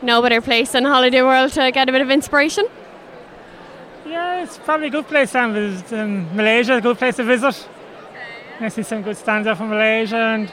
No 0.02 0.22
better 0.22 0.42
place 0.42 0.72
than 0.72 0.84
Holiday 0.84 1.22
World 1.22 1.52
to 1.54 1.72
get 1.72 1.88
a 1.88 1.92
bit 1.92 2.02
of 2.02 2.10
inspiration. 2.10 2.66
Yeah, 4.06 4.44
it's 4.44 4.58
probably 4.58 4.88
a 4.88 4.90
good 4.90 5.08
place. 5.08 5.34
Um, 5.36 5.56
um 5.92 6.36
Malaysia, 6.36 6.76
a 6.76 6.82
good 6.82 6.98
place 6.98 7.16
to 7.16 7.24
visit. 7.24 7.68
I 8.64 8.70
see 8.70 8.84
some 8.84 9.02
good 9.02 9.18
stands 9.18 9.48
up 9.48 9.58
from 9.58 9.70
Malaysia 9.70 10.16
and 10.16 10.52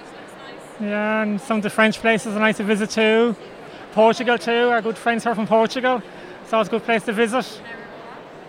yeah, 0.81 1.23
and 1.23 1.39
some 1.39 1.59
of 1.59 1.63
the 1.63 1.69
French 1.69 1.99
places 2.01 2.35
are 2.35 2.39
nice 2.39 2.57
to 2.57 2.65
visit 2.65 2.89
too. 2.89 3.37
Portugal 3.93 4.39
too, 4.39 4.71
our 4.71 4.81
good 4.81 4.97
friends 4.97 5.25
here 5.25 5.35
from 5.35 5.47
Portugal. 5.47 6.01
So 6.47 6.59
it's 6.59 6.69
a 6.69 6.71
good 6.71 6.85
place 6.85 7.05
to 7.05 7.13
visit. 7.13 7.61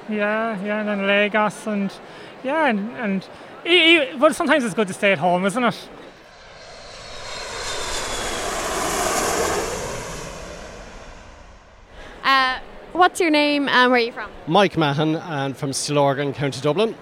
Yeah, 0.07 0.57
yeah, 0.63 0.79
and 0.79 0.87
then 0.87 1.05
Lagos 1.05 1.67
and 1.67 1.93
yeah, 2.41 2.69
and, 2.69 2.79
and 2.95 4.19
but 4.19 4.33
sometimes 4.33 4.63
it's 4.63 4.73
good 4.73 4.87
to 4.87 4.93
stay 4.93 5.11
at 5.11 5.17
home, 5.17 5.45
isn't 5.45 5.63
it? 5.63 5.89
Uh, 12.23 12.59
what's 12.93 13.19
your 13.19 13.29
name 13.29 13.67
and 13.67 13.91
where 13.91 13.99
are 13.99 14.05
you 14.05 14.13
from? 14.13 14.31
Mike 14.47 14.77
Mahan 14.77 15.17
and 15.17 15.57
from 15.57 15.71
Stillorgan, 15.71 16.33
County 16.33 16.61
Dublin. 16.61 16.95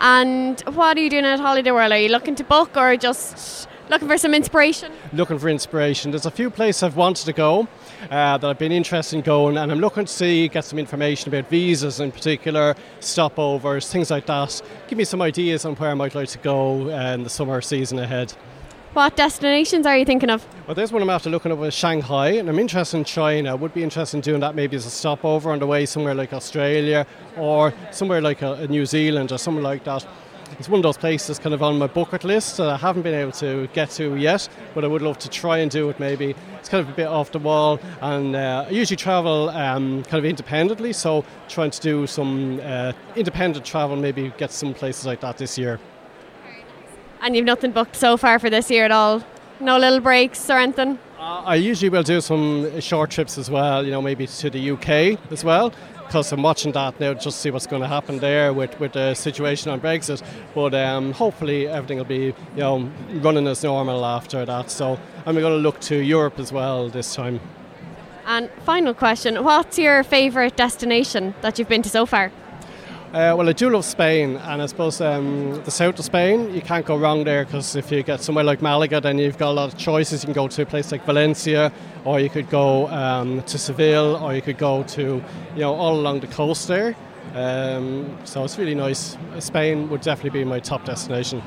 And 0.00 0.60
what 0.74 0.96
are 0.96 1.00
you 1.00 1.10
doing 1.10 1.24
at 1.24 1.40
Holiday 1.40 1.72
World? 1.72 1.90
Are 1.90 1.98
you 1.98 2.08
looking 2.08 2.36
to 2.36 2.44
book 2.44 2.76
or 2.76 2.96
just 2.96 3.68
looking 3.90 4.06
for 4.06 4.16
some 4.16 4.32
inspiration? 4.32 4.92
Looking 5.12 5.40
for 5.40 5.48
inspiration. 5.48 6.12
There's 6.12 6.26
a 6.26 6.30
few 6.30 6.50
places 6.50 6.84
I've 6.84 6.96
wanted 6.96 7.24
to 7.26 7.32
go 7.32 7.66
uh, 8.04 8.38
that 8.38 8.44
I've 8.44 8.58
been 8.58 8.70
interested 8.70 9.16
in 9.16 9.22
going, 9.22 9.56
and 9.56 9.72
I'm 9.72 9.80
looking 9.80 10.04
to 10.04 10.12
see, 10.12 10.46
get 10.46 10.64
some 10.64 10.78
information 10.78 11.34
about 11.34 11.50
visas 11.50 11.98
in 11.98 12.12
particular, 12.12 12.76
stopovers, 13.00 13.90
things 13.90 14.10
like 14.10 14.26
that. 14.26 14.62
Give 14.86 14.98
me 14.98 15.04
some 15.04 15.20
ideas 15.20 15.64
on 15.64 15.74
where 15.74 15.90
I 15.90 15.94
might 15.94 16.14
like 16.14 16.28
to 16.28 16.38
go 16.38 16.90
uh, 16.90 17.14
in 17.14 17.24
the 17.24 17.30
summer 17.30 17.60
season 17.60 17.98
ahead. 17.98 18.32
What 18.94 19.16
destinations 19.16 19.84
are 19.84 19.96
you 19.98 20.06
thinking 20.06 20.30
of? 20.30 20.46
Well, 20.66 20.74
there's 20.74 20.92
one 20.92 21.02
I'm 21.02 21.10
after 21.10 21.28
looking 21.28 21.52
at 21.52 21.58
with 21.58 21.74
Shanghai, 21.74 22.30
and 22.30 22.48
I'm 22.48 22.58
interested 22.58 22.96
in 22.96 23.04
China. 23.04 23.54
Would 23.54 23.74
be 23.74 23.82
interested 23.82 24.16
in 24.16 24.20
doing 24.22 24.40
that 24.40 24.54
maybe 24.54 24.76
as 24.76 24.86
a 24.86 24.90
stopover 24.90 25.52
on 25.52 25.58
the 25.58 25.66
way 25.66 25.84
somewhere 25.84 26.14
like 26.14 26.32
Australia 26.32 27.06
or 27.36 27.74
somewhere 27.90 28.22
like 28.22 28.40
a, 28.40 28.54
a 28.54 28.66
New 28.66 28.86
Zealand 28.86 29.30
or 29.30 29.36
somewhere 29.36 29.62
like 29.62 29.84
that. 29.84 30.06
It's 30.58 30.70
one 30.70 30.78
of 30.78 30.82
those 30.82 30.96
places 30.96 31.38
kind 31.38 31.54
of 31.54 31.62
on 31.62 31.78
my 31.78 31.86
bucket 31.86 32.24
list 32.24 32.56
that 32.56 32.68
I 32.68 32.76
haven't 32.78 33.02
been 33.02 33.14
able 33.14 33.32
to 33.32 33.68
get 33.74 33.90
to 33.90 34.16
yet, 34.16 34.48
but 34.74 34.84
I 34.84 34.86
would 34.86 35.02
love 35.02 35.18
to 35.18 35.28
try 35.28 35.58
and 35.58 35.70
do 35.70 35.90
it 35.90 36.00
maybe. 36.00 36.34
It's 36.58 36.70
kind 36.70 36.80
of 36.82 36.88
a 36.88 36.96
bit 36.96 37.06
off 37.06 37.30
the 37.30 37.38
wall, 37.38 37.78
and 38.00 38.34
uh, 38.34 38.64
I 38.66 38.70
usually 38.70 38.96
travel 38.96 39.50
um, 39.50 40.02
kind 40.04 40.18
of 40.18 40.24
independently, 40.24 40.94
so 40.94 41.26
trying 41.48 41.70
to 41.72 41.80
do 41.80 42.06
some 42.06 42.58
uh, 42.64 42.94
independent 43.14 43.66
travel, 43.66 43.96
maybe 43.96 44.32
get 44.38 44.50
some 44.50 44.72
places 44.72 45.04
like 45.04 45.20
that 45.20 45.36
this 45.36 45.58
year. 45.58 45.78
And 47.20 47.34
you've 47.34 47.44
nothing 47.44 47.72
booked 47.72 47.96
so 47.96 48.16
far 48.16 48.38
for 48.38 48.50
this 48.50 48.70
year 48.70 48.84
at 48.84 48.92
all? 48.92 49.22
No 49.60 49.76
little 49.78 50.00
breaks 50.00 50.48
or 50.50 50.58
anything? 50.58 50.98
Uh, 51.18 51.42
I 51.44 51.56
usually 51.56 51.88
will 51.88 52.04
do 52.04 52.20
some 52.20 52.80
short 52.80 53.10
trips 53.10 53.38
as 53.38 53.50
well, 53.50 53.84
you 53.84 53.90
know, 53.90 54.00
maybe 54.00 54.26
to 54.26 54.50
the 54.50 54.70
UK 54.70 55.18
as 55.32 55.42
well, 55.42 55.72
because 56.06 56.30
I'm 56.30 56.42
watching 56.42 56.70
that 56.72 57.00
now 57.00 57.12
just 57.12 57.24
to 57.24 57.32
see 57.32 57.50
what's 57.50 57.66
going 57.66 57.82
to 57.82 57.88
happen 57.88 58.20
there 58.20 58.52
with, 58.52 58.78
with 58.78 58.92
the 58.92 59.14
situation 59.14 59.72
on 59.72 59.80
Brexit. 59.80 60.22
But 60.54 60.74
um, 60.74 61.12
hopefully 61.12 61.66
everything 61.66 61.98
will 61.98 62.04
be, 62.04 62.26
you 62.26 62.34
know, 62.56 62.90
running 63.14 63.48
as 63.48 63.64
normal 63.64 64.06
after 64.06 64.44
that. 64.44 64.70
So 64.70 64.98
I'm 65.26 65.34
going 65.34 65.52
to 65.52 65.58
look 65.58 65.80
to 65.80 65.96
Europe 65.96 66.38
as 66.38 66.52
well 66.52 66.88
this 66.88 67.16
time. 67.16 67.40
And 68.24 68.50
final 68.64 68.94
question 68.94 69.42
What's 69.42 69.78
your 69.78 70.04
favourite 70.04 70.56
destination 70.56 71.34
that 71.40 71.58
you've 71.58 71.68
been 71.68 71.82
to 71.82 71.88
so 71.88 72.06
far? 72.06 72.30
Uh, 73.08 73.34
well, 73.34 73.48
I 73.48 73.52
do 73.54 73.70
love 73.70 73.86
Spain, 73.86 74.36
and 74.36 74.60
I 74.60 74.66
suppose 74.66 75.00
um, 75.00 75.62
the 75.64 75.70
south 75.70 75.98
of 75.98 76.04
Spain, 76.04 76.54
you 76.54 76.60
can't 76.60 76.84
go 76.84 76.94
wrong 76.94 77.24
there 77.24 77.46
because 77.46 77.74
if 77.74 77.90
you 77.90 78.02
get 78.02 78.20
somewhere 78.20 78.44
like 78.44 78.60
Malaga, 78.60 79.00
then 79.00 79.16
you've 79.18 79.38
got 79.38 79.52
a 79.52 79.52
lot 79.52 79.72
of 79.72 79.78
choices. 79.78 80.22
You 80.22 80.26
can 80.26 80.34
go 80.34 80.46
to 80.46 80.62
a 80.62 80.66
place 80.66 80.92
like 80.92 81.06
Valencia, 81.06 81.72
or 82.04 82.20
you 82.20 82.28
could 82.28 82.50
go 82.50 82.86
um, 82.88 83.42
to 83.44 83.56
Seville, 83.56 84.16
or 84.16 84.34
you 84.34 84.42
could 84.42 84.58
go 84.58 84.82
to, 84.82 85.24
you 85.54 85.60
know, 85.60 85.74
all 85.74 85.98
along 85.98 86.20
the 86.20 86.26
coast 86.26 86.68
there. 86.68 86.94
Um, 87.34 88.14
so 88.24 88.44
it's 88.44 88.58
really 88.58 88.74
nice. 88.74 89.16
Spain 89.38 89.88
would 89.88 90.02
definitely 90.02 90.40
be 90.40 90.44
my 90.44 90.60
top 90.60 90.84
destination. 90.84 91.42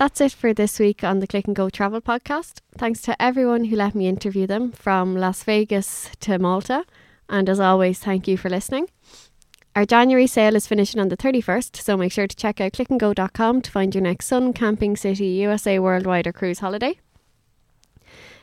That's 0.00 0.22
it 0.22 0.32
for 0.32 0.54
this 0.54 0.78
week 0.78 1.04
on 1.04 1.18
the 1.18 1.26
Click 1.26 1.46
and 1.46 1.54
Go 1.54 1.68
Travel 1.68 2.00
podcast. 2.00 2.62
Thanks 2.78 3.02
to 3.02 3.20
everyone 3.20 3.64
who 3.64 3.76
let 3.76 3.94
me 3.94 4.08
interview 4.08 4.46
them 4.46 4.72
from 4.72 5.14
Las 5.14 5.42
Vegas 5.42 6.08
to 6.20 6.38
Malta. 6.38 6.86
And 7.28 7.50
as 7.50 7.60
always, 7.60 7.98
thank 7.98 8.26
you 8.26 8.38
for 8.38 8.48
listening. 8.48 8.88
Our 9.76 9.84
January 9.84 10.26
sale 10.26 10.56
is 10.56 10.66
finishing 10.66 11.02
on 11.02 11.10
the 11.10 11.18
31st, 11.18 11.76
so 11.76 11.98
make 11.98 12.12
sure 12.12 12.26
to 12.26 12.34
check 12.34 12.62
out 12.62 12.72
clickandgo.com 12.72 13.60
to 13.60 13.70
find 13.70 13.94
your 13.94 14.00
next 14.00 14.28
sun, 14.28 14.54
camping, 14.54 14.96
city, 14.96 15.26
USA, 15.42 15.78
worldwide, 15.78 16.26
or 16.26 16.32
cruise 16.32 16.60
holiday. 16.60 16.98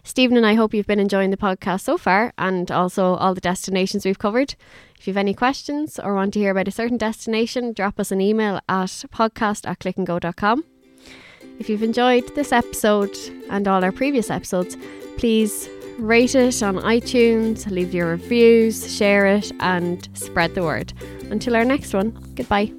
Stephen 0.03 0.37
and 0.37 0.45
I 0.45 0.53
hope 0.53 0.75
you've 0.75 0.85
been 0.85 0.99
enjoying 0.99 1.31
the 1.31 1.37
podcast 1.37 1.81
so 1.81 1.97
far 1.97 2.33
and 2.37 2.69
also 2.69 3.15
all 3.15 3.33
the 3.33 3.41
destinations 3.41 4.05
we've 4.05 4.19
covered. 4.19 4.53
If 4.99 5.07
you 5.07 5.11
have 5.13 5.17
any 5.17 5.33
questions 5.33 5.97
or 5.97 6.13
want 6.13 6.35
to 6.35 6.39
hear 6.39 6.51
about 6.51 6.67
a 6.67 6.71
certain 6.71 6.97
destination, 6.97 7.73
drop 7.73 7.99
us 7.99 8.11
an 8.11 8.21
email 8.21 8.59
at 8.69 8.89
podcast 9.11 9.67
at 9.67 9.79
clickandgo.com. 9.79 10.63
If 11.59 11.69
you've 11.69 11.83
enjoyed 11.83 12.35
this 12.35 12.51
episode 12.51 13.17
and 13.49 13.67
all 13.67 13.83
our 13.83 13.91
previous 13.91 14.29
episodes, 14.29 14.77
please 15.17 15.69
rate 15.97 16.35
it 16.35 16.61
on 16.61 16.75
iTunes, 16.77 17.69
leave 17.71 17.93
your 17.93 18.07
reviews, 18.07 18.95
share 18.95 19.25
it, 19.25 19.51
and 19.59 20.07
spread 20.13 20.53
the 20.53 20.63
word. 20.63 20.93
Until 21.31 21.55
our 21.55 21.65
next 21.65 21.93
one, 21.93 22.11
goodbye. 22.35 22.71